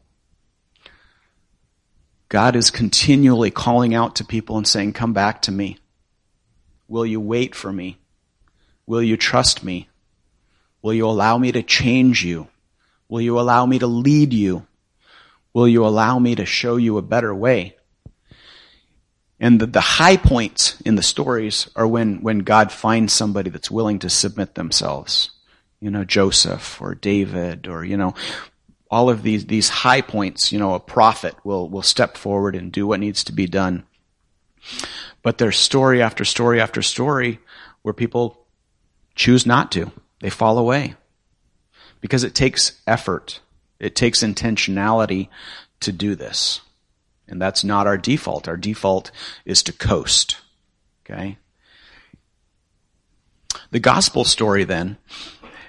[2.29, 5.79] God is continually calling out to people and saying, come back to me.
[6.89, 7.99] Will you wait for me?
[8.87, 9.89] Will you trust me?
[10.83, 12.49] Will you allow me to change you?
[13.09, 14.67] Will you allow me to lead you?
[15.53, 17.77] Will you allow me to show you a better way?
[19.41, 23.71] And the, the high points in the stories are when, when God finds somebody that's
[23.71, 25.31] willing to submit themselves.
[25.81, 28.15] You know, Joseph or David or, you know,
[28.91, 32.71] all of these, these high points, you know, a prophet will, will step forward and
[32.71, 33.85] do what needs to be done.
[35.23, 37.39] But there's story after story after story
[37.83, 38.45] where people
[39.15, 39.91] choose not to.
[40.21, 40.97] They fall away.
[42.01, 43.41] Because it takes effort.
[43.81, 45.29] It takes intentionality
[45.81, 46.61] to do this.
[47.27, 48.49] And that's not our default.
[48.49, 49.11] Our default
[49.45, 50.37] is to coast.
[51.05, 51.39] Okay?
[53.71, 54.99] The gospel story then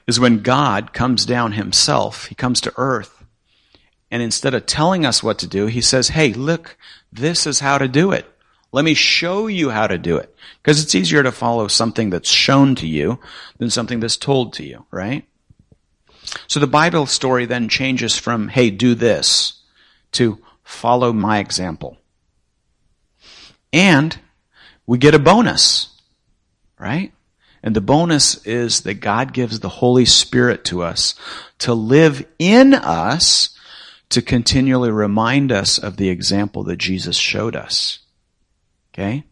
[0.08, 3.24] is when God comes down himself, he comes to earth,
[4.10, 6.78] and instead of telling us what to do, he says, hey, look,
[7.14, 8.26] this is how to do it.
[8.74, 10.36] Let me show you how to do it.
[10.62, 13.20] Because it's easier to follow something that's shown to you
[13.58, 15.26] than something that's told to you, right?
[16.48, 19.62] So the Bible story then changes from, hey, do this,
[20.14, 21.98] to follow my example.
[23.74, 24.18] And
[24.86, 25.90] we get a bonus,
[26.78, 27.12] right?
[27.64, 31.16] And the bonus is that God gives the Holy Spirit to us
[31.60, 33.58] to live in us
[34.10, 38.00] to continually remind us of the example that Jesus showed us.
[38.94, 39.24] Okay?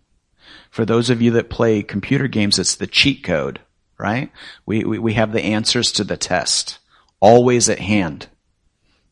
[0.69, 3.59] For those of you that play computer games, it's the cheat code,
[3.99, 4.31] right?
[4.65, 6.79] We, we, we have the answers to the test
[7.19, 8.27] always at hand.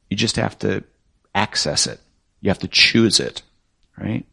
[0.10, 0.84] You just have to
[1.36, 2.00] access it.
[2.41, 3.41] You have to choose it,
[3.97, 4.26] right?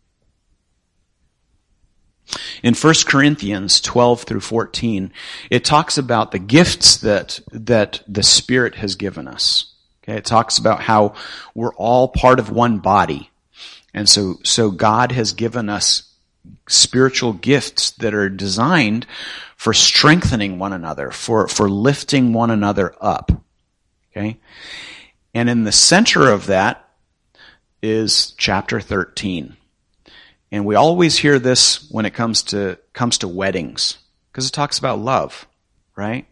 [2.63, 5.13] In 1 Corinthians 12 through 14,
[5.51, 9.75] it talks about the gifts that, that the Spirit has given us.
[10.03, 11.15] Okay, it talks about how
[11.55, 13.31] we're all part of one body.
[13.93, 16.14] And so, so God has given us
[16.69, 19.07] spiritual gifts that are designed
[19.57, 23.31] for strengthening one another, for, for lifting one another up.
[24.11, 24.39] Okay?
[25.35, 26.89] And in the center of that
[27.83, 29.57] is chapter 13.
[30.53, 33.99] And we always hear this when it comes to, comes to weddings.
[34.31, 35.47] Because it talks about love,
[35.97, 36.27] right?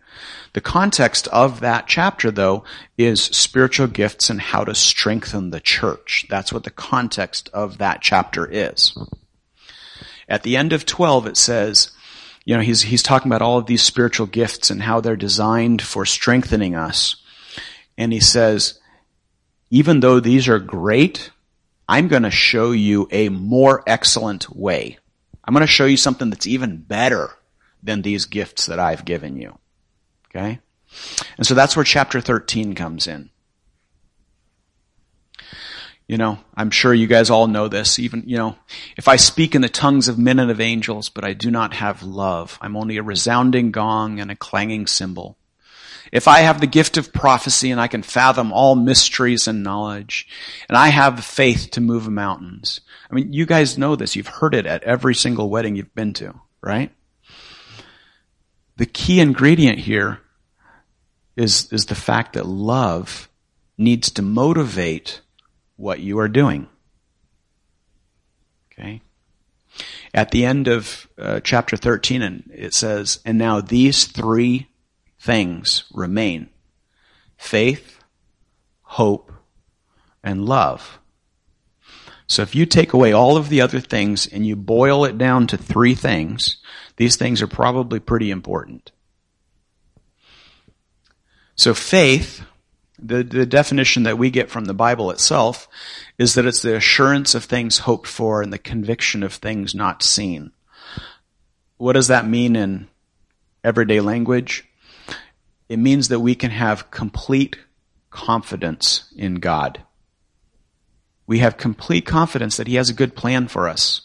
[0.52, 2.64] The context of that chapter, though,
[2.98, 6.26] is spiritual gifts and how to strengthen the church.
[6.28, 8.96] That's what the context of that chapter is.
[10.28, 11.90] At the end of 12, it says,
[12.44, 15.82] you know, he's, he's talking about all of these spiritual gifts and how they're designed
[15.82, 17.16] for strengthening us.
[17.96, 18.80] And he says,
[19.70, 21.30] even though these are great,
[21.88, 24.98] I'm going to show you a more excellent way.
[25.44, 27.30] I'm going to show you something that's even better
[27.82, 29.58] than these gifts that I've given you.
[30.30, 30.60] Okay?
[31.36, 33.30] And so that's where chapter 13 comes in.
[36.08, 37.98] You know, I'm sure you guys all know this.
[37.98, 38.56] Even, you know,
[38.96, 41.74] if I speak in the tongues of men and of angels, but I do not
[41.74, 45.38] have love, I'm only a resounding gong and a clanging cymbal.
[46.12, 50.28] If I have the gift of prophecy and I can fathom all mysteries and knowledge,
[50.68, 52.82] and I have faith to move mountains.
[53.10, 54.14] I mean, you guys know this.
[54.14, 56.92] You've heard it at every single wedding you've been to, right?
[58.76, 60.20] The key ingredient here
[61.34, 63.30] is, is the fact that love
[63.78, 65.22] needs to motivate
[65.82, 66.68] what you are doing.
[68.72, 69.02] Okay?
[70.14, 74.68] At the end of uh, chapter 13, and it says, And now these three
[75.18, 76.50] things remain
[77.36, 77.98] faith,
[78.82, 79.32] hope,
[80.22, 81.00] and love.
[82.28, 85.48] So if you take away all of the other things and you boil it down
[85.48, 86.58] to three things,
[86.96, 88.92] these things are probably pretty important.
[91.56, 92.44] So faith,
[93.02, 95.68] the, the definition that we get from the Bible itself
[96.18, 100.02] is that it's the assurance of things hoped for and the conviction of things not
[100.02, 100.52] seen.
[101.76, 102.88] What does that mean in
[103.64, 104.64] everyday language?
[105.72, 107.56] it means that we can have complete
[108.10, 109.82] confidence in God.
[111.26, 114.02] We have complete confidence that He has a good plan for us.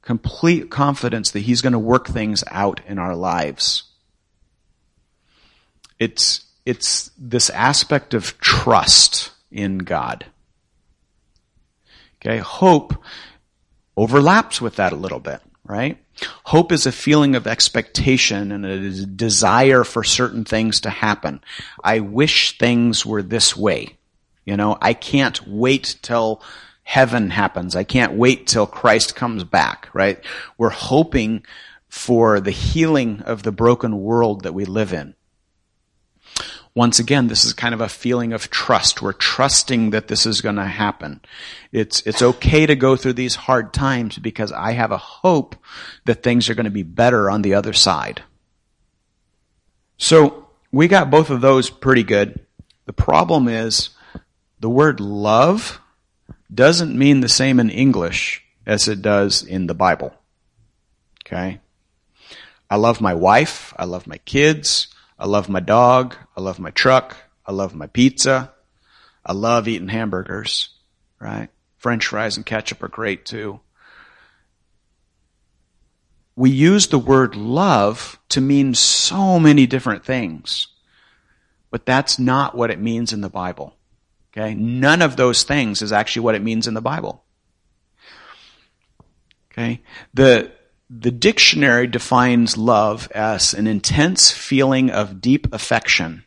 [0.00, 3.82] Complete confidence that He's going to work things out in our lives.
[5.98, 10.26] It's, it's this aspect of trust in God.
[12.20, 12.94] Okay, hope
[13.96, 15.96] overlaps with that a little bit, right?
[16.44, 21.40] Hope is a feeling of expectation and a desire for certain things to happen.
[21.84, 23.96] I wish things were this way.
[24.44, 26.42] You know, I can't wait till
[26.82, 27.76] heaven happens.
[27.76, 30.24] I can't wait till Christ comes back, right?
[30.56, 31.44] We're hoping
[31.88, 35.14] for the healing of the broken world that we live in.
[36.76, 39.00] Once again, this is kind of a feeling of trust.
[39.00, 41.22] We're trusting that this is going to happen.
[41.72, 45.56] It's, it's okay to go through these hard times because I have a hope
[46.04, 48.22] that things are going to be better on the other side.
[49.96, 52.44] So we got both of those pretty good.
[52.84, 53.88] The problem is
[54.60, 55.80] the word love
[56.54, 60.12] doesn't mean the same in English as it does in the Bible.
[61.24, 61.58] Okay?
[62.68, 63.72] I love my wife.
[63.78, 64.88] I love my kids.
[65.18, 66.14] I love my dog.
[66.36, 67.16] I love my truck.
[67.44, 68.52] I love my pizza.
[69.24, 70.70] I love eating hamburgers,
[71.18, 71.48] right?
[71.78, 73.60] French fries and ketchup are great too.
[76.34, 80.68] We use the word love to mean so many different things,
[81.70, 83.74] but that's not what it means in the Bible.
[84.36, 84.54] Okay?
[84.54, 87.24] None of those things is actually what it means in the Bible.
[89.50, 89.80] Okay?
[90.12, 90.52] The,
[90.88, 96.24] the dictionary defines love as an intense feeling of deep affection,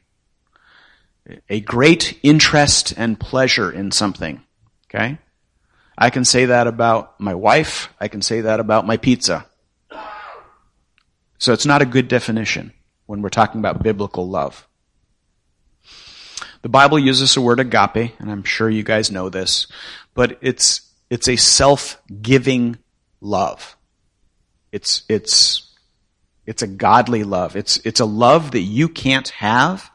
[1.49, 4.43] a great interest and pleasure in something.
[4.85, 5.17] Okay?
[5.97, 7.89] I can say that about my wife.
[7.99, 9.45] I can say that about my pizza.
[11.37, 12.73] So it's not a good definition
[13.05, 14.67] when we're talking about biblical love.
[16.61, 19.67] The Bible uses the word agape, and I'm sure you guys know this,
[20.13, 22.77] but it's, it's a self-giving
[23.21, 23.77] love.
[24.71, 25.75] It's, it's,
[26.45, 27.55] it's a godly love.
[27.55, 29.89] It's, it's a love that you can't have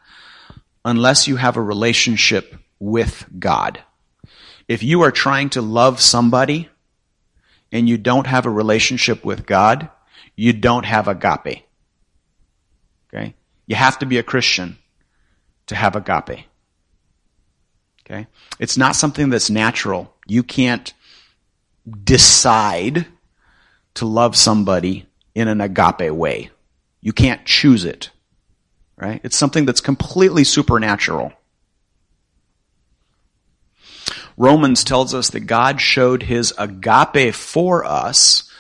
[0.85, 3.81] unless you have a relationship with God.
[4.69, 6.69] If you are trying to love somebody
[7.73, 9.91] and you don't have a relationship with God,
[10.37, 11.65] you don't have agape.
[13.09, 13.35] Okay?
[13.67, 14.79] You have to be a Christian
[15.67, 16.47] to have agape.
[18.05, 18.27] Okay?
[18.59, 20.15] It's not something that's natural.
[20.27, 20.93] You can't
[22.05, 23.07] decide
[23.95, 26.51] to love somebody in an agape way.
[27.01, 28.11] You can't choose it.
[28.97, 29.21] Right?
[29.25, 31.33] It's something that's completely supernatural.
[34.37, 38.51] Romans tells us that God showed his agape for us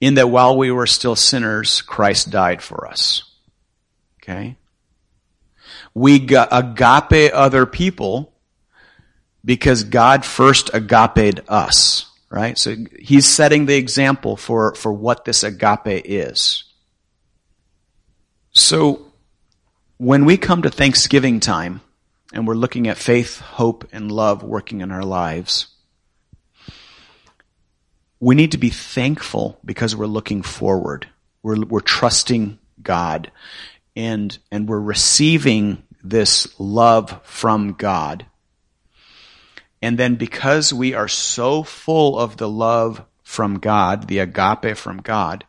[0.00, 3.22] in that while we were still sinners, Christ died for us.
[4.22, 4.56] Okay?
[5.94, 8.32] We agape other people
[9.44, 12.58] because God first agaped us right?
[12.58, 16.64] So he's setting the example for, for what this agape is.
[18.50, 19.12] So
[19.98, 21.80] when we come to Thanksgiving time
[22.32, 25.68] and we're looking at faith, hope, and love working in our lives,
[28.18, 31.06] we need to be thankful because we're looking forward.
[31.44, 33.30] We're, we're trusting God
[33.94, 38.26] and, and we're receiving this love from God
[39.84, 45.02] and then because we are so full of the love from God, the agape from
[45.02, 45.44] God,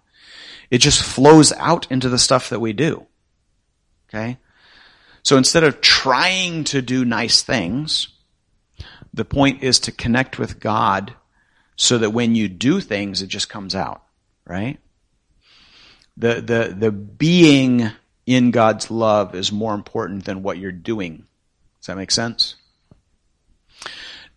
[0.69, 3.07] it just flows out into the stuff that we do.
[4.09, 4.37] Okay?
[5.23, 8.09] So instead of trying to do nice things,
[9.13, 11.15] the point is to connect with God
[11.77, 14.03] so that when you do things, it just comes out,
[14.45, 14.81] right?
[16.17, 17.89] The, the, the being
[18.25, 21.23] in God's love is more important than what you're doing.
[21.79, 22.55] Does that make sense?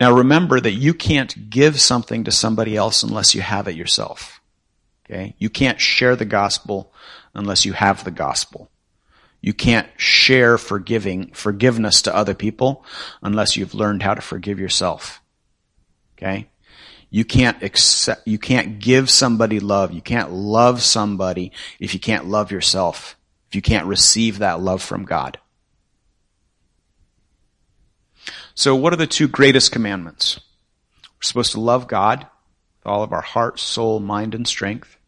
[0.00, 4.40] Now remember that you can't give something to somebody else unless you have it yourself.
[5.04, 5.34] Okay?
[5.38, 6.92] You can't share the gospel
[7.34, 8.70] unless you have the gospel.
[9.40, 12.84] You can't share forgiving, forgiveness to other people
[13.22, 15.20] unless you've learned how to forgive yourself.
[16.16, 16.48] Okay?
[17.10, 19.92] You can't accept, you can't give somebody love.
[19.92, 23.16] You can't love somebody if you can't love yourself.
[23.48, 25.38] If you can't receive that love from God.
[28.58, 30.40] So what are the two greatest commandments?
[31.00, 32.26] We're supposed to love God
[32.78, 34.98] with all of our heart, soul, mind, and strength.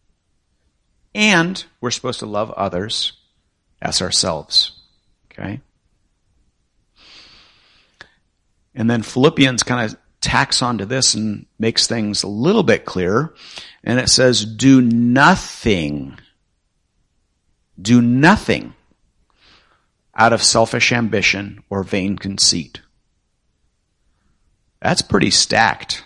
[1.17, 3.15] And we're supposed to love others
[3.83, 4.81] as ourselves.
[5.33, 5.63] Okay?
[8.73, 13.35] And then Philippians kind of tacks onto this and makes things a little bit clearer.
[13.83, 16.21] And it says, do nothing.
[17.83, 18.75] Do nothing
[20.15, 22.83] out of selfish ambition or vain conceit.
[24.81, 26.05] That's pretty stacked.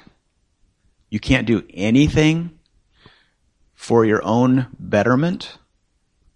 [1.11, 2.59] You can't do anything
[3.75, 5.59] for your own betterment.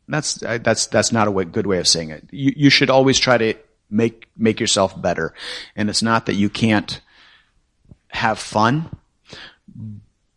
[0.07, 2.29] That's that's that's not a way, good way of saying it.
[2.31, 3.55] You, you should always try to
[3.91, 5.35] make make yourself better,
[5.75, 7.01] and it's not that you can't
[8.09, 8.89] have fun,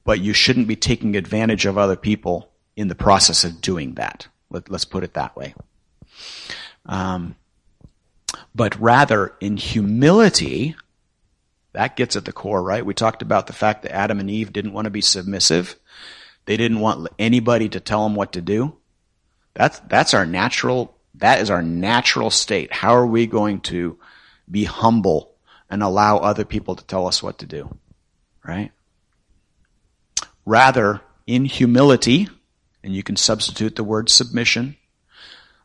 [0.03, 4.27] but you shouldn't be taking advantage of other people in the process of doing that.
[4.49, 5.53] Let, us put it that way.
[6.85, 7.35] Um,
[8.53, 10.75] but rather, in humility,
[11.73, 12.85] that gets at the core, right?
[12.85, 15.75] We talked about the fact that Adam and Eve didn't want to be submissive.
[16.45, 18.75] They didn't want anybody to tell them what to do.
[19.53, 22.73] That's, that's our natural, that is our natural state.
[22.73, 23.97] How are we going to
[24.49, 25.33] be humble
[25.69, 27.77] and allow other people to tell us what to do?
[28.45, 28.71] Right?
[30.45, 32.27] Rather, in humility,
[32.83, 34.75] and you can substitute the word submission,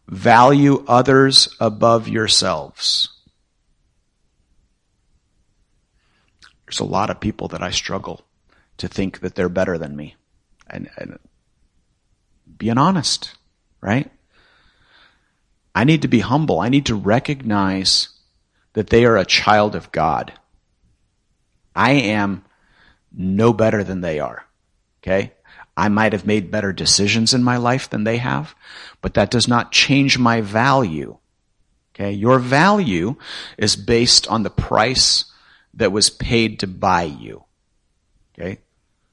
[0.07, 3.16] value others above yourselves.
[6.67, 8.23] There's a lot of people that I struggle
[8.79, 10.17] to think that they're better than me.
[10.69, 11.19] And, and
[12.59, 13.35] being honest,
[13.81, 14.11] right?
[15.75, 16.61] I need to be humble.
[16.61, 18.09] I need to recognize
[18.73, 20.33] that they are a child of God.
[21.75, 22.45] I am
[23.13, 24.45] no better than they are.
[25.03, 25.33] Okay?
[25.77, 28.55] I might have made better decisions in my life than they have,
[29.03, 31.19] but that does not change my value.
[31.95, 32.13] Okay?
[32.13, 33.17] Your value
[33.57, 35.27] is based on the price
[35.77, 37.45] that was paid to buy you.
[38.39, 38.59] Okay?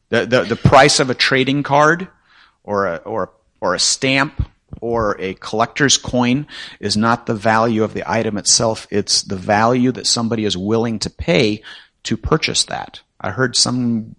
[0.10, 2.08] The, the, the price of a trading card
[2.64, 4.50] or a, or, or a stamp
[4.82, 6.48] or a collector's coin
[6.80, 8.88] is not the value of the item itself.
[8.90, 11.62] It's the value that somebody is willing to pay
[12.04, 13.02] to purchase that.
[13.20, 14.16] I heard some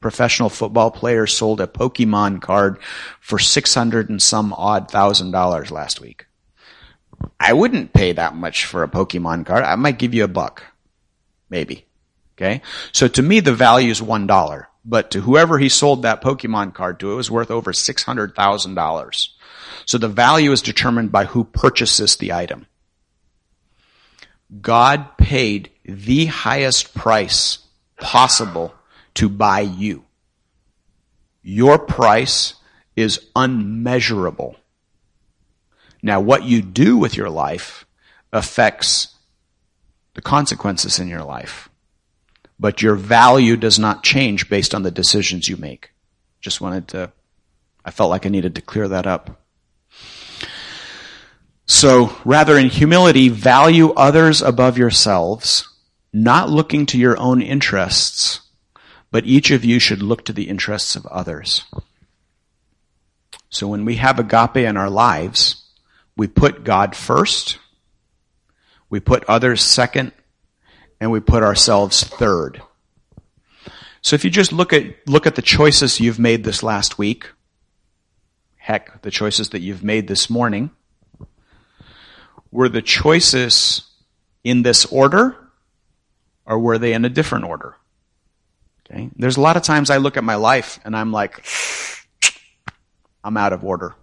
[0.00, 2.78] professional football player sold a Pokemon card
[3.20, 6.26] for 600 and some odd thousand dollars last week.
[7.40, 9.64] I wouldn't pay that much for a Pokemon card.
[9.64, 10.62] I might give you a buck.
[11.48, 11.86] Maybe.
[12.36, 12.62] Okay?
[12.92, 14.68] So to me, the value is one dollar.
[14.84, 19.28] But to whoever he sold that Pokemon card to, it was worth over $600,000.
[19.84, 22.66] So the value is determined by who purchases the item.
[24.60, 27.58] God paid the highest price
[27.98, 28.72] possible
[29.14, 30.04] to buy you.
[31.42, 32.54] Your price
[32.94, 34.56] is unmeasurable.
[36.00, 37.86] Now, what you do with your life
[38.32, 39.15] affects
[40.16, 41.68] the consequences in your life.
[42.58, 45.90] But your value does not change based on the decisions you make.
[46.40, 47.12] Just wanted to,
[47.84, 49.42] I felt like I needed to clear that up.
[51.66, 55.68] So, rather in humility, value others above yourselves,
[56.12, 58.40] not looking to your own interests,
[59.10, 61.64] but each of you should look to the interests of others.
[63.50, 65.64] So when we have agape in our lives,
[66.16, 67.58] we put God first,
[68.88, 70.12] we put others second,
[71.00, 72.62] and we put ourselves third.
[74.00, 77.28] So if you just look at, look at the choices you've made this last week,
[78.56, 80.70] heck, the choices that you've made this morning,
[82.50, 83.82] were the choices
[84.44, 85.36] in this order,
[86.44, 87.76] or were they in a different order?
[88.88, 89.10] Okay.
[89.16, 91.44] There's a lot of times I look at my life and I'm like,
[93.24, 93.94] I'm out of order.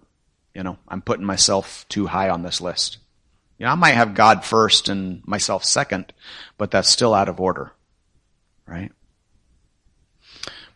[0.54, 2.98] You know, I'm putting myself too high on this list.
[3.58, 6.12] You know, I might have God first and myself second,
[6.58, 7.72] but that's still out of order.
[8.66, 8.92] Right?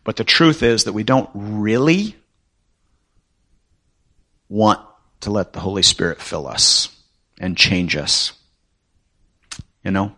[0.03, 2.15] But the truth is that we don't really
[4.47, 4.79] want
[5.21, 6.89] to let the Holy Spirit fill us
[7.39, 8.33] and change us.
[9.83, 10.15] You know?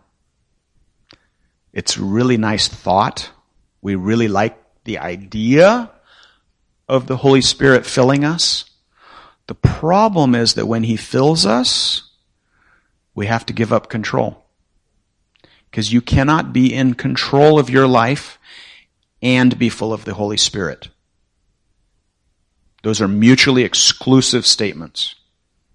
[1.72, 3.30] It's really nice thought
[3.82, 5.90] we really like the idea
[6.88, 8.64] of the Holy Spirit filling us.
[9.48, 12.08] The problem is that when He fills us,
[13.14, 14.44] we have to give up control.
[15.70, 18.38] Because you cannot be in control of your life
[19.22, 20.88] and be full of the Holy Spirit.
[22.82, 25.14] Those are mutually exclusive statements.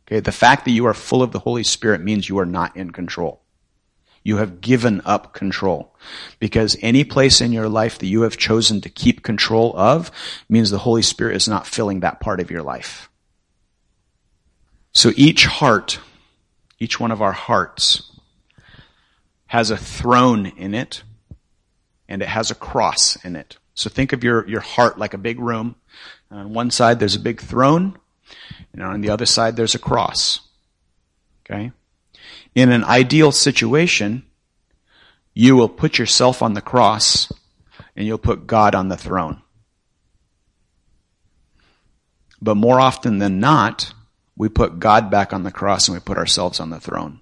[0.07, 2.75] Okay, the fact that you are full of the Holy Spirit means you are not
[2.77, 3.41] in control.
[4.23, 5.95] You have given up control.
[6.39, 10.11] Because any place in your life that you have chosen to keep control of
[10.49, 13.09] means the Holy Spirit is not filling that part of your life.
[14.93, 15.99] So each heart,
[16.79, 18.11] each one of our hearts,
[19.47, 21.03] has a throne in it,
[22.07, 23.57] and it has a cross in it.
[23.73, 25.75] So think of your, your heart like a big room.
[26.31, 27.97] On one side there's a big throne,
[28.73, 30.41] and on the other side there's a cross.
[31.45, 31.71] Okay?
[32.55, 34.25] In an ideal situation,
[35.33, 37.31] you will put yourself on the cross
[37.95, 39.41] and you'll put God on the throne.
[42.41, 43.93] But more often than not,
[44.37, 47.19] we put God back on the cross and we put ourselves on the throne.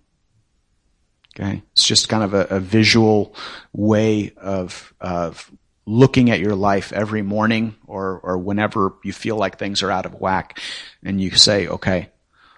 [1.35, 1.63] Okay?
[1.73, 3.35] It's just kind of a, a visual
[3.73, 5.51] way of, of
[5.85, 10.05] looking at your life every morning or, or whenever you feel like things are out
[10.05, 10.59] of whack
[11.03, 12.09] and you say, okay,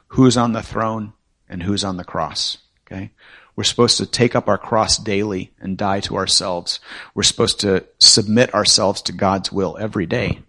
[0.08, 1.14] who's on the throne
[1.48, 2.58] and who's on the cross?
[2.86, 3.12] Okay?
[3.56, 6.80] We're supposed to take up our cross daily and die to ourselves.
[7.16, 10.40] We're supposed to submit ourselves to God's will every day.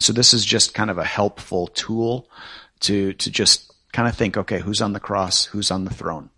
[0.00, 2.28] So this is just kind of a helpful tool
[2.82, 5.46] to, to just kind of think, okay, who's on the cross?
[5.46, 6.30] Who's on the throne?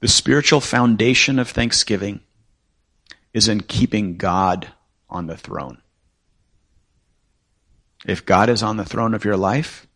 [0.00, 2.20] The spiritual foundation of thanksgiving
[3.32, 4.68] is in keeping God
[5.08, 5.82] on the throne.
[8.06, 9.86] If God is on the throne of your life,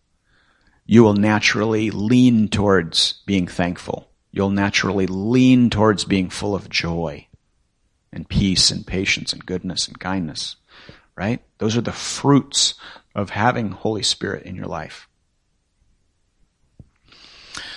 [0.86, 4.10] you will naturally lean towards being thankful.
[4.32, 7.26] You'll naturally lean towards being full of joy
[8.12, 10.56] and peace and patience and goodness and kindness,
[11.16, 11.40] right?
[11.58, 12.74] Those are the fruits
[13.14, 15.08] of having Holy Spirit in your life.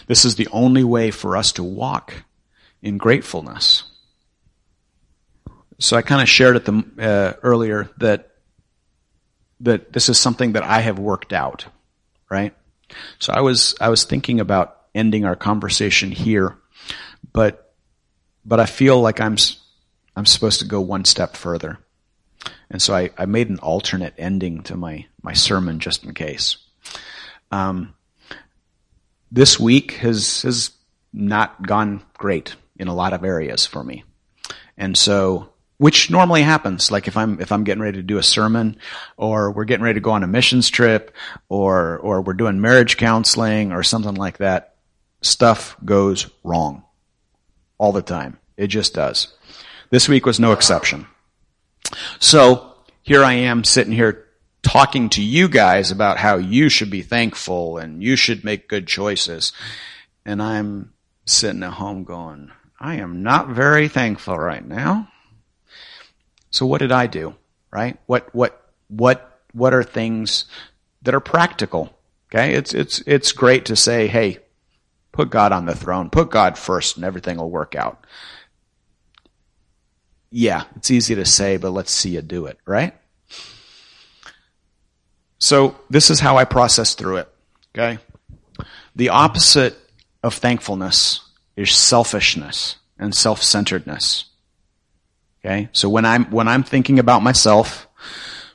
[0.07, 2.13] This is the only way for us to walk
[2.81, 3.83] in gratefulness.
[5.79, 8.29] So I kind of shared it the, uh, earlier that
[9.61, 11.65] that this is something that I have worked out,
[12.29, 12.53] right?
[13.19, 16.57] So I was I was thinking about ending our conversation here,
[17.31, 17.73] but
[18.45, 19.37] but I feel like I'm
[20.15, 21.79] I'm supposed to go one step further,
[22.69, 26.57] and so I, I made an alternate ending to my my sermon just in case.
[27.51, 27.93] Um,
[29.31, 30.71] this week has has
[31.11, 34.03] not gone great in a lot of areas for me,
[34.77, 36.91] and so which normally happens.
[36.91, 38.77] Like if I'm if I'm getting ready to do a sermon,
[39.17, 41.13] or we're getting ready to go on a missions trip,
[41.49, 44.75] or or we're doing marriage counseling or something like that,
[45.21, 46.83] stuff goes wrong
[47.77, 48.39] all the time.
[48.55, 49.33] It just does.
[49.89, 51.07] This week was no exception.
[52.19, 54.25] So here I am sitting here
[54.61, 58.87] talking to you guys about how you should be thankful and you should make good
[58.87, 59.51] choices,
[60.25, 60.93] and I'm
[61.25, 65.09] sitting at home going, I am not very thankful right now.
[66.51, 67.35] So what did I do?
[67.71, 67.97] Right?
[68.05, 70.45] What, what, what, what are things
[71.01, 71.97] that are practical?
[72.27, 72.53] Okay.
[72.53, 74.39] It's, it's, it's great to say, Hey,
[75.11, 78.05] put God on the throne, put God first and everything will work out.
[80.35, 82.95] Yeah, it's easy to say, but let's see you do it, right?
[85.37, 87.29] So this is how I process through it.
[87.69, 87.99] Okay.
[88.95, 89.77] The opposite
[90.23, 91.21] of thankfulness
[91.55, 94.25] is selfishness and self-centeredness.
[95.45, 95.69] Okay.
[95.71, 97.87] So when I'm, when I'm thinking about myself,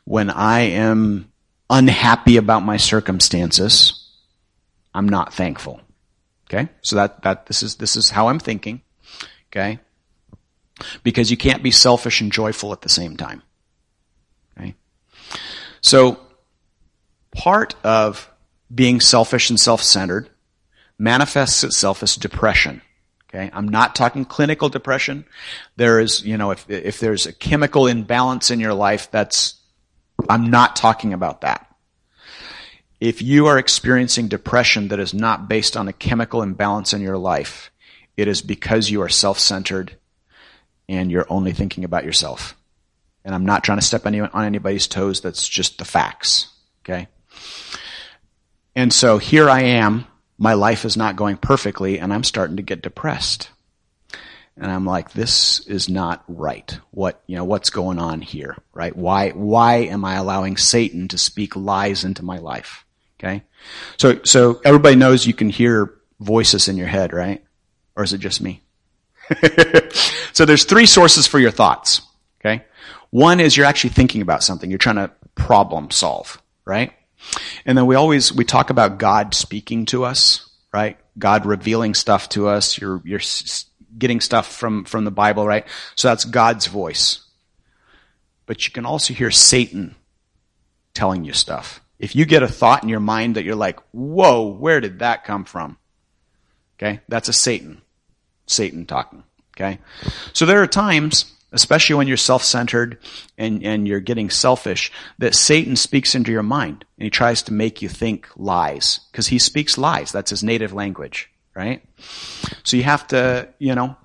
[0.05, 1.31] when I am
[1.71, 4.05] unhappy about my circumstances,
[4.93, 5.81] I'm not thankful.
[6.51, 6.71] Okay.
[6.83, 8.81] So that, that, this is, this is how I'm thinking.
[9.53, 9.79] Okay.
[11.03, 13.43] Because you can't be selfish and joyful at the same time.
[14.57, 14.75] Okay.
[15.81, 16.19] So
[17.33, 18.31] part of
[18.75, 20.31] being selfish and self-centered
[20.99, 22.83] manifests itself as depression.
[23.29, 23.51] Okay.
[23.53, 25.27] I'm not talking clinical depression.
[25.77, 29.57] There is, you know, if, if there's a chemical imbalance in your life, that's,
[30.29, 31.67] I'm not talking about that.
[33.01, 37.19] If you are experiencing depression that is not based on a chemical imbalance in your
[37.19, 37.71] life,
[38.17, 39.97] it is because you are self-centered
[40.89, 42.57] and you're only thinking about yourself.
[43.25, 45.21] And I'm not trying to step any, on anybody's toes.
[45.21, 46.49] That's just the facts.
[46.85, 47.09] Okay.
[48.75, 50.07] And so here I am
[50.39, 53.51] my life is not going perfectly and I'm starting to get depressed.
[54.57, 56.79] And I'm like, this is not right.
[56.91, 58.97] What, you know, what's going on here, right?
[58.97, 62.85] Why, why am I allowing Satan to speak lies into my life?
[63.19, 63.45] Okay.
[63.99, 67.45] So, so everybody knows you can hear voices in your head, right?
[67.95, 68.63] Or is it just me?
[70.39, 72.01] so there's three sources for your thoughts.
[72.41, 72.65] Okay.
[73.11, 74.71] One is you're actually thinking about something.
[74.71, 76.93] You're trying to problem solve, right?
[77.67, 80.97] And then we always, we talk about God speaking to us, right?
[81.19, 82.79] God revealing stuff to us.
[82.79, 83.21] You're, you're
[83.99, 85.67] getting stuff from, from the Bible, right?
[85.97, 87.27] So that's God's voice.
[88.47, 89.97] But you can also hear Satan
[90.95, 91.81] telling you stuff.
[91.99, 95.25] If you get a thought in your mind that you're like, whoa, where did that
[95.25, 95.79] come from?
[96.77, 97.01] Okay.
[97.09, 97.83] That's a Satan.
[98.47, 99.25] Satan talking.
[99.59, 99.79] Okay.
[100.33, 102.99] So there are times especially when you're self-centered
[103.37, 107.53] and, and you're getting selfish, that Satan speaks into your mind and he tries to
[107.53, 110.13] make you think lies because he speaks lies.
[110.13, 111.83] That's his native language, right?
[112.65, 113.97] So you have to, you know,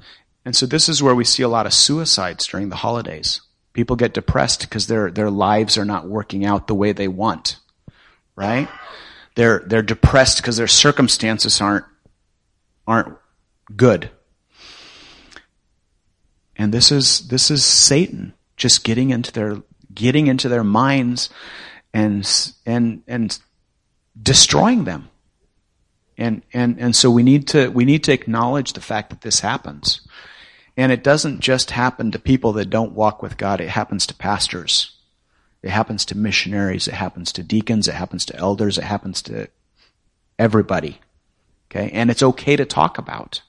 [0.45, 3.41] and so this is where we see a lot of suicides during the holidays.
[3.73, 7.57] People get depressed because their, their lives are not working out the way they want,
[8.35, 8.69] right?
[9.35, 11.85] They're, they're depressed because their circumstances aren't,
[12.87, 13.17] aren't
[13.75, 14.11] good
[16.55, 19.61] and this is, this is Satan just getting into their,
[19.93, 21.29] getting into their minds
[21.93, 22.27] and,
[22.65, 23.37] and, and
[24.21, 25.09] destroying them.
[26.17, 29.39] And, and, and so we need to, we need to acknowledge the fact that this
[29.39, 30.01] happens.
[30.77, 33.61] And it doesn't just happen to people that don't walk with God.
[33.61, 34.91] It happens to pastors.
[35.61, 36.87] It happens to missionaries.
[36.87, 37.87] It happens to deacons.
[37.87, 38.77] It happens to elders.
[38.77, 39.47] It happens to
[40.37, 40.99] everybody.
[41.69, 41.89] Okay.
[41.91, 43.41] And it's okay to talk about.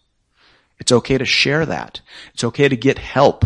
[0.78, 2.00] It's okay to share that.
[2.32, 3.44] It's okay to get help.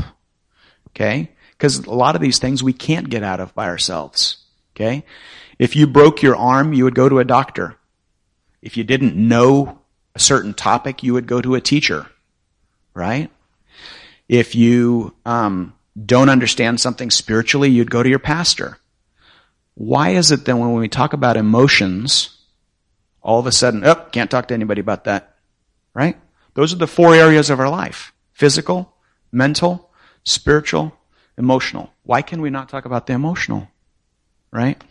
[0.88, 1.30] Okay.
[1.52, 4.38] Because a lot of these things we can't get out of by ourselves.
[4.74, 5.04] Okay.
[5.58, 7.76] If you broke your arm, you would go to a doctor.
[8.62, 9.80] If you didn't know
[10.14, 12.06] a certain topic, you would go to a teacher.
[12.94, 13.30] Right?
[14.28, 15.74] If you um,
[16.04, 18.78] don't understand something spiritually, you'd go to your pastor.
[19.74, 22.36] Why is it that when we talk about emotions,
[23.22, 25.36] all of a sudden, oh, can't talk to anybody about that?
[25.94, 26.16] Right?
[26.58, 28.12] Those are the four areas of our life.
[28.32, 28.92] Physical,
[29.30, 29.92] mental,
[30.24, 30.92] spiritual,
[31.36, 31.92] emotional.
[32.02, 33.68] Why can we not talk about the emotional?
[34.50, 34.82] Right?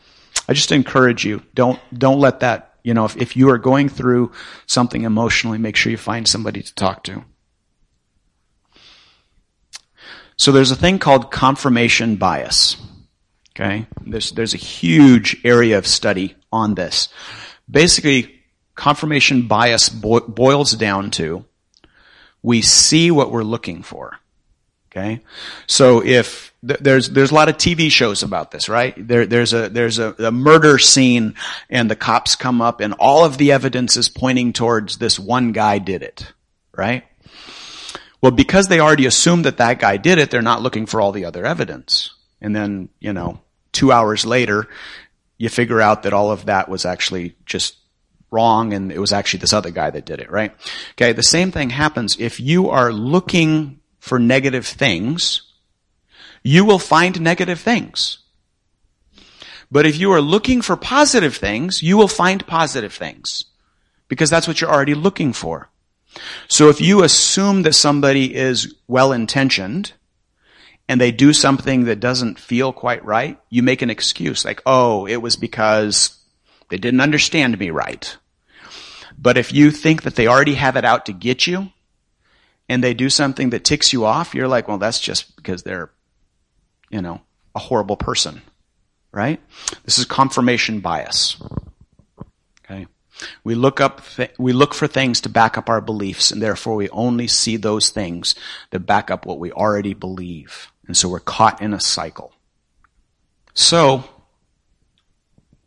[0.47, 3.89] I just encourage you, don't, don't let that, you know, if, if you are going
[3.89, 4.31] through
[4.65, 7.25] something emotionally, make sure you find somebody to talk to.
[10.37, 12.77] So there's a thing called confirmation bias.
[13.53, 13.87] Okay?
[14.05, 17.09] There's, there's a huge area of study on this.
[17.69, 18.39] Basically,
[18.75, 21.43] confirmation bias bo- boils down to
[22.41, 24.19] we see what we're looking for.
[24.91, 25.21] Okay?
[25.67, 28.95] So if th- there's there's a lot of TV shows about this, right?
[28.97, 31.35] There there's a there's a, a, murder scene
[31.69, 35.51] and the cops come up and all of the evidence is pointing towards this one
[35.51, 36.31] guy did it,
[36.75, 37.03] right?
[38.21, 41.11] Well, because they already assumed that that guy did it, they're not looking for all
[41.11, 42.13] the other evidence.
[42.41, 43.39] And then, you know,
[43.71, 44.67] two hours later,
[45.37, 47.77] you figure out that all of that was actually just
[48.31, 50.53] wrong and it was actually this other guy that did it, right?
[50.91, 55.41] Okay, the same thing happens if you are looking for negative things,
[56.43, 58.19] you will find negative things.
[59.69, 63.45] But if you are looking for positive things, you will find positive things.
[64.07, 65.69] Because that's what you're already looking for.
[66.47, 69.91] So if you assume that somebody is well intentioned
[70.87, 75.05] and they do something that doesn't feel quite right, you make an excuse like, oh,
[75.05, 76.16] it was because
[76.69, 78.17] they didn't understand me right.
[79.17, 81.71] But if you think that they already have it out to get you
[82.69, 85.89] and they do something that ticks you off, you're like, well, that's just because they're,
[86.89, 87.21] you know,
[87.55, 88.41] a horrible person.
[89.11, 89.41] Right?
[89.83, 91.37] This is confirmation bias.
[92.63, 92.85] Okay.
[93.43, 96.75] We look up, th- we look for things to back up our beliefs, and therefore
[96.75, 98.35] we only see those things
[98.69, 100.71] that back up what we already believe.
[100.85, 102.33] And so we're caught in a cycle.
[103.55, 104.03] So,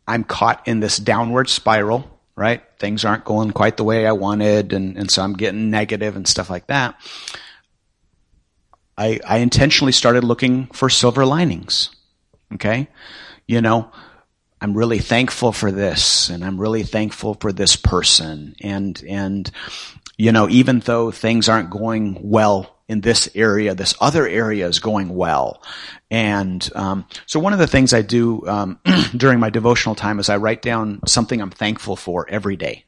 [0.07, 2.61] I'm caught in this downward spiral, right?
[2.79, 6.27] Things aren't going quite the way I wanted, and, and so I'm getting negative and
[6.27, 6.95] stuff like that.
[8.97, 11.89] I, I intentionally started looking for silver linings.
[12.53, 12.87] Okay?
[13.47, 13.91] You know,
[14.61, 18.55] I'm really thankful for this and I'm really thankful for this person.
[18.61, 19.49] And, and,
[20.17, 24.79] you know, even though things aren't going well in this area, this other area is
[24.79, 25.63] going well.
[26.11, 28.79] And, um, so one of the things I do, um,
[29.15, 32.83] during my devotional time is I write down something I'm thankful for every day.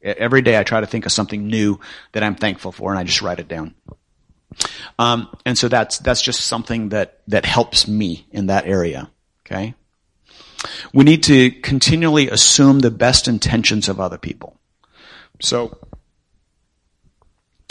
[0.00, 1.80] Every day I try to think of something new
[2.12, 3.74] that I'm thankful for and I just write it down.
[4.96, 9.10] Um, and so that's, that's just something that, that helps me in that area.
[9.44, 9.74] Okay.
[10.94, 14.56] We need to continually assume the best intentions of other people.
[15.40, 15.76] So,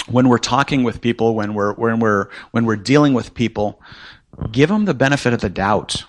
[0.07, 3.81] when we're talking with people, when we're, when we're, when we're dealing with people,
[4.51, 6.05] give them the benefit of the doubt.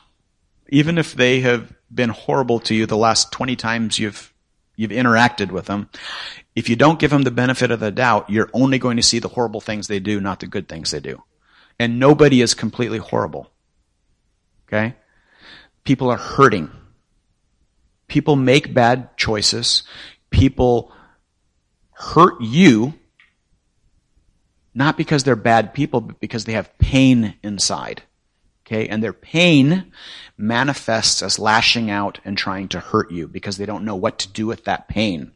[0.68, 4.32] Even if they have been horrible to you the last 20 times you've,
[4.74, 5.88] you've interacted with them,
[6.54, 9.18] if you don't give them the benefit of the doubt, you're only going to see
[9.18, 11.22] the horrible things they do, not the good things they do.
[11.78, 13.50] And nobody is completely horrible.
[14.66, 14.94] Okay?
[15.84, 16.70] People are hurting.
[18.08, 19.84] People make bad choices.
[20.30, 20.92] People
[21.92, 22.94] hurt you
[24.76, 28.02] not because they're bad people, but because they have pain inside.
[28.66, 28.88] Okay?
[28.88, 29.92] And their pain
[30.36, 34.28] manifests as lashing out and trying to hurt you because they don't know what to
[34.28, 35.32] do with that pain.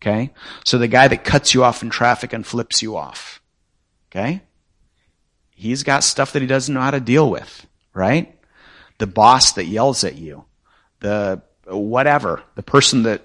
[0.00, 0.30] Okay?
[0.64, 3.42] So the guy that cuts you off in traffic and flips you off.
[4.10, 4.42] Okay?
[5.50, 7.66] He's got stuff that he doesn't know how to deal with.
[7.92, 8.36] Right?
[9.00, 10.44] the boss that yells at you,
[11.00, 13.22] the whatever, the person that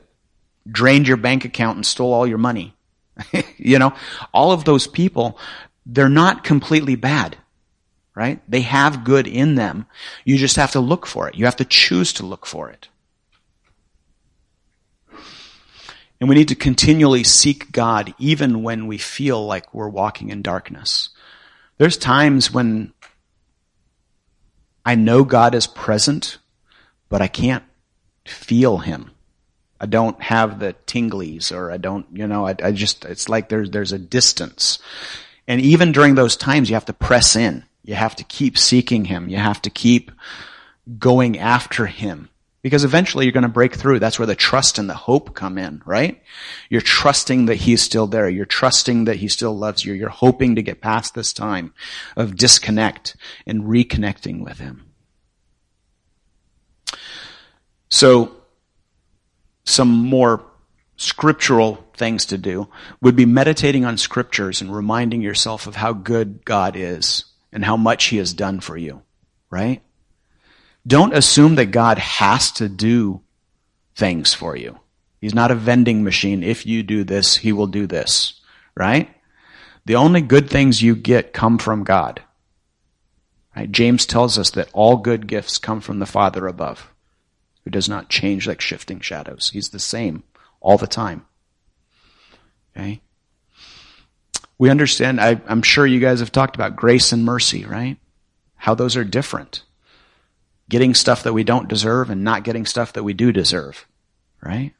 [0.67, 2.74] drained your bank account and stole all your money.
[3.57, 3.93] you know,
[4.33, 5.37] all of those people,
[5.85, 7.37] they're not completely bad,
[8.15, 8.41] right?
[8.49, 9.85] They have good in them.
[10.23, 11.35] You just have to look for it.
[11.35, 12.89] You have to choose to look for it.
[16.19, 20.41] And we need to continually seek God even when we feel like we're walking in
[20.41, 21.09] darkness.
[21.77, 22.93] There's times when
[24.85, 26.37] I know God is present,
[27.09, 27.63] but I can't
[28.25, 29.11] feel Him.
[29.85, 33.49] I don't have the tinglies or I don't, you know, I, I just, it's like
[33.49, 34.79] there's, there's a distance.
[35.47, 37.63] And even during those times, you have to press in.
[37.83, 39.29] You have to keep seeking Him.
[39.29, 40.11] You have to keep
[40.97, 42.29] going after Him.
[42.63, 43.99] Because eventually you're going to break through.
[43.99, 46.19] That's where the trust and the hope come in, right?
[46.67, 48.27] You're trusting that He's still there.
[48.27, 49.93] You're trusting that He still loves you.
[49.93, 51.75] You're hoping to get past this time
[52.17, 53.15] of disconnect
[53.45, 54.81] and reconnecting with Him.
[57.87, 58.35] So,
[59.65, 60.43] some more
[60.97, 62.69] scriptural things to do
[63.01, 67.75] would be meditating on scriptures and reminding yourself of how good God is and how
[67.75, 69.01] much He has done for you,
[69.49, 69.81] right?
[70.87, 73.21] Don't assume that God has to do
[73.95, 74.79] things for you.
[75.19, 76.43] He's not a vending machine.
[76.43, 78.39] If you do this, He will do this,
[78.75, 79.09] right?
[79.85, 82.21] The only good things you get come from God.
[83.55, 83.71] Right?
[83.71, 86.91] James tells us that all good gifts come from the Father above,
[87.65, 89.49] who does not change like shifting shadows.
[89.51, 90.23] He's the same
[90.61, 91.25] all the time.
[92.77, 93.01] Okay?
[94.57, 97.97] We understand, I, I'm sure you guys have talked about grace and mercy, right?
[98.55, 99.63] How those are different.
[100.69, 103.85] Getting stuff that we don't deserve and not getting stuff that we do deserve,
[104.41, 104.73] right?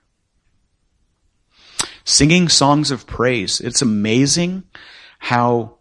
[2.04, 3.60] Singing songs of praise.
[3.60, 4.64] It's amazing
[5.18, 5.78] how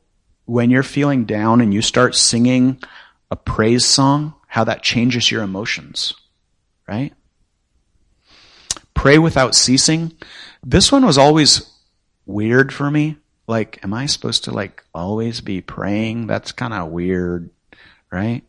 [0.46, 2.80] when you're feeling down and you start singing
[3.30, 6.14] a praise song, how that changes your emotions,
[6.88, 7.12] right?
[8.94, 10.12] Pray without ceasing.
[10.62, 11.70] This one was always
[12.26, 13.16] weird for me.
[13.46, 16.26] Like, am I supposed to like always be praying?
[16.26, 17.50] That's kind of weird,
[18.10, 18.42] right?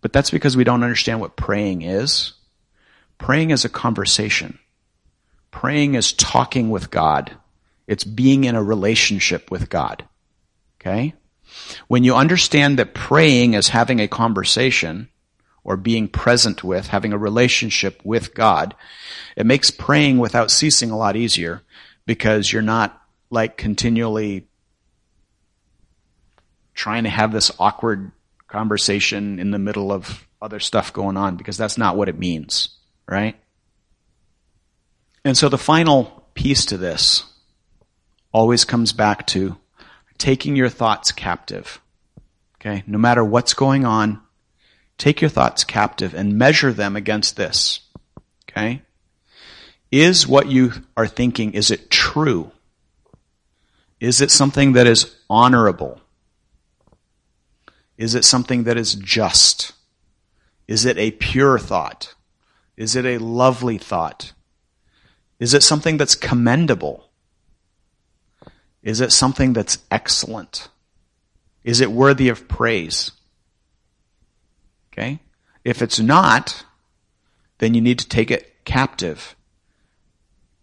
[0.00, 2.32] But that's because we don't understand what praying is.
[3.18, 4.58] Praying is a conversation.
[5.50, 7.36] Praying is talking with God.
[7.86, 10.04] It's being in a relationship with God.
[10.80, 11.14] Okay?
[11.88, 15.08] When you understand that praying is having a conversation,
[15.64, 18.74] or being present with, having a relationship with God,
[19.36, 21.62] it makes praying without ceasing a lot easier
[22.06, 23.00] because you're not
[23.30, 24.46] like continually
[26.74, 28.12] trying to have this awkward
[28.46, 32.68] conversation in the middle of other stuff going on because that's not what it means,
[33.08, 33.36] right?
[35.24, 37.24] And so the final piece to this
[38.32, 39.56] always comes back to
[40.18, 41.80] taking your thoughts captive.
[42.56, 42.82] Okay?
[42.86, 44.20] No matter what's going on,
[45.04, 47.80] take your thoughts captive and measure them against this.
[48.48, 48.80] Okay?
[49.92, 52.52] Is what you are thinking, is it true?
[54.00, 56.00] Is it something that is honorable?
[57.98, 59.72] Is it something that is just?
[60.66, 62.14] Is it a pure thought?
[62.78, 64.32] Is it a lovely thought?
[65.38, 67.10] Is it something that's commendable?
[68.82, 70.68] Is it something that's excellent?
[71.62, 73.10] Is it worthy of praise?
[74.94, 75.18] Okay?
[75.64, 76.64] If it's not,
[77.58, 79.34] then you need to take it captive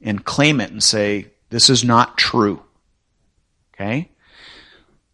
[0.01, 2.63] and claim it and say, this is not true.
[3.73, 4.09] Okay?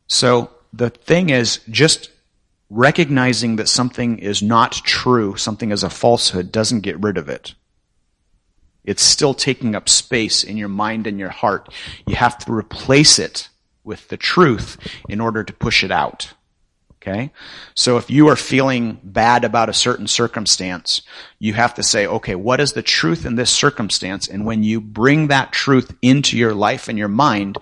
[0.08, 2.12] So the thing is just
[2.70, 7.56] recognizing that something is not true, something is a falsehood, doesn't get rid of it.
[8.84, 11.74] It's still taking up space in your mind and your heart.
[12.06, 13.50] You have to replace it
[13.84, 14.78] with the truth
[15.10, 16.34] in order to push it out.
[17.08, 17.32] Okay?
[17.74, 21.02] So if you are feeling bad about a certain circumstance,
[21.40, 24.28] you have to say, okay, what is the truth in this circumstance?
[24.28, 27.58] And when you bring that truth into your life and your mind,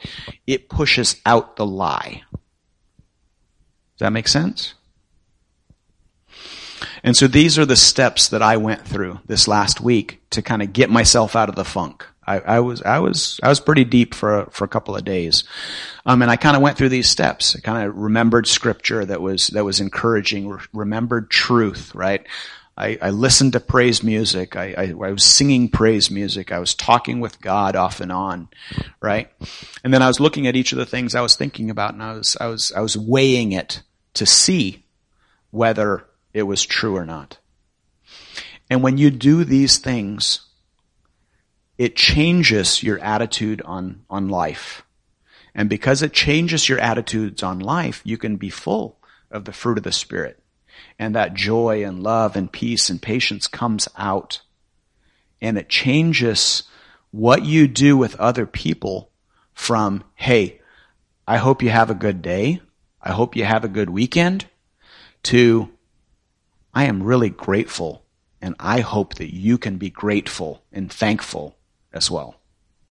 [0.48, 2.24] it pushes out the lie.
[2.32, 4.74] Does that make sense?
[7.04, 10.64] And so these are the steps that I went through this last week to kind
[10.64, 12.06] of get myself out of the funk.
[12.28, 15.44] I, I, was I was I was pretty deep for for a couple of days,
[16.06, 17.56] um, and I kind of went through these steps.
[17.56, 20.50] I kind of remembered scripture that was that was encouraging.
[20.50, 22.26] Re- remembered truth, right?
[22.78, 24.58] I, I, listened to praise music.
[24.58, 26.52] I, I, I, was singing praise music.
[26.52, 28.50] I was talking with God off and on,
[29.02, 29.32] right?
[29.84, 32.04] And then I was looking at each of the things I was thinking about, and
[32.04, 33.82] I was I was I was weighing it
[34.16, 34.86] to see
[35.52, 37.38] whether it was true or not.
[38.70, 40.45] And when you do these things,
[41.78, 44.84] it changes your attitude on, on life.
[45.54, 48.98] And because it changes your attitudes on life, you can be full
[49.32, 50.40] of the fruit of the Spirit.
[51.00, 54.42] And that joy and love and peace and patience comes out.
[55.42, 56.64] And it changes
[57.12, 59.12] what you do with other people
[59.54, 60.60] from, hey,
[61.28, 62.62] I hope you have a good day.
[63.02, 64.48] I hope you have a good weekend
[65.24, 65.70] to,
[66.74, 68.04] I am really grateful
[68.42, 71.55] and I hope that you can be grateful and thankful
[71.96, 72.36] as well.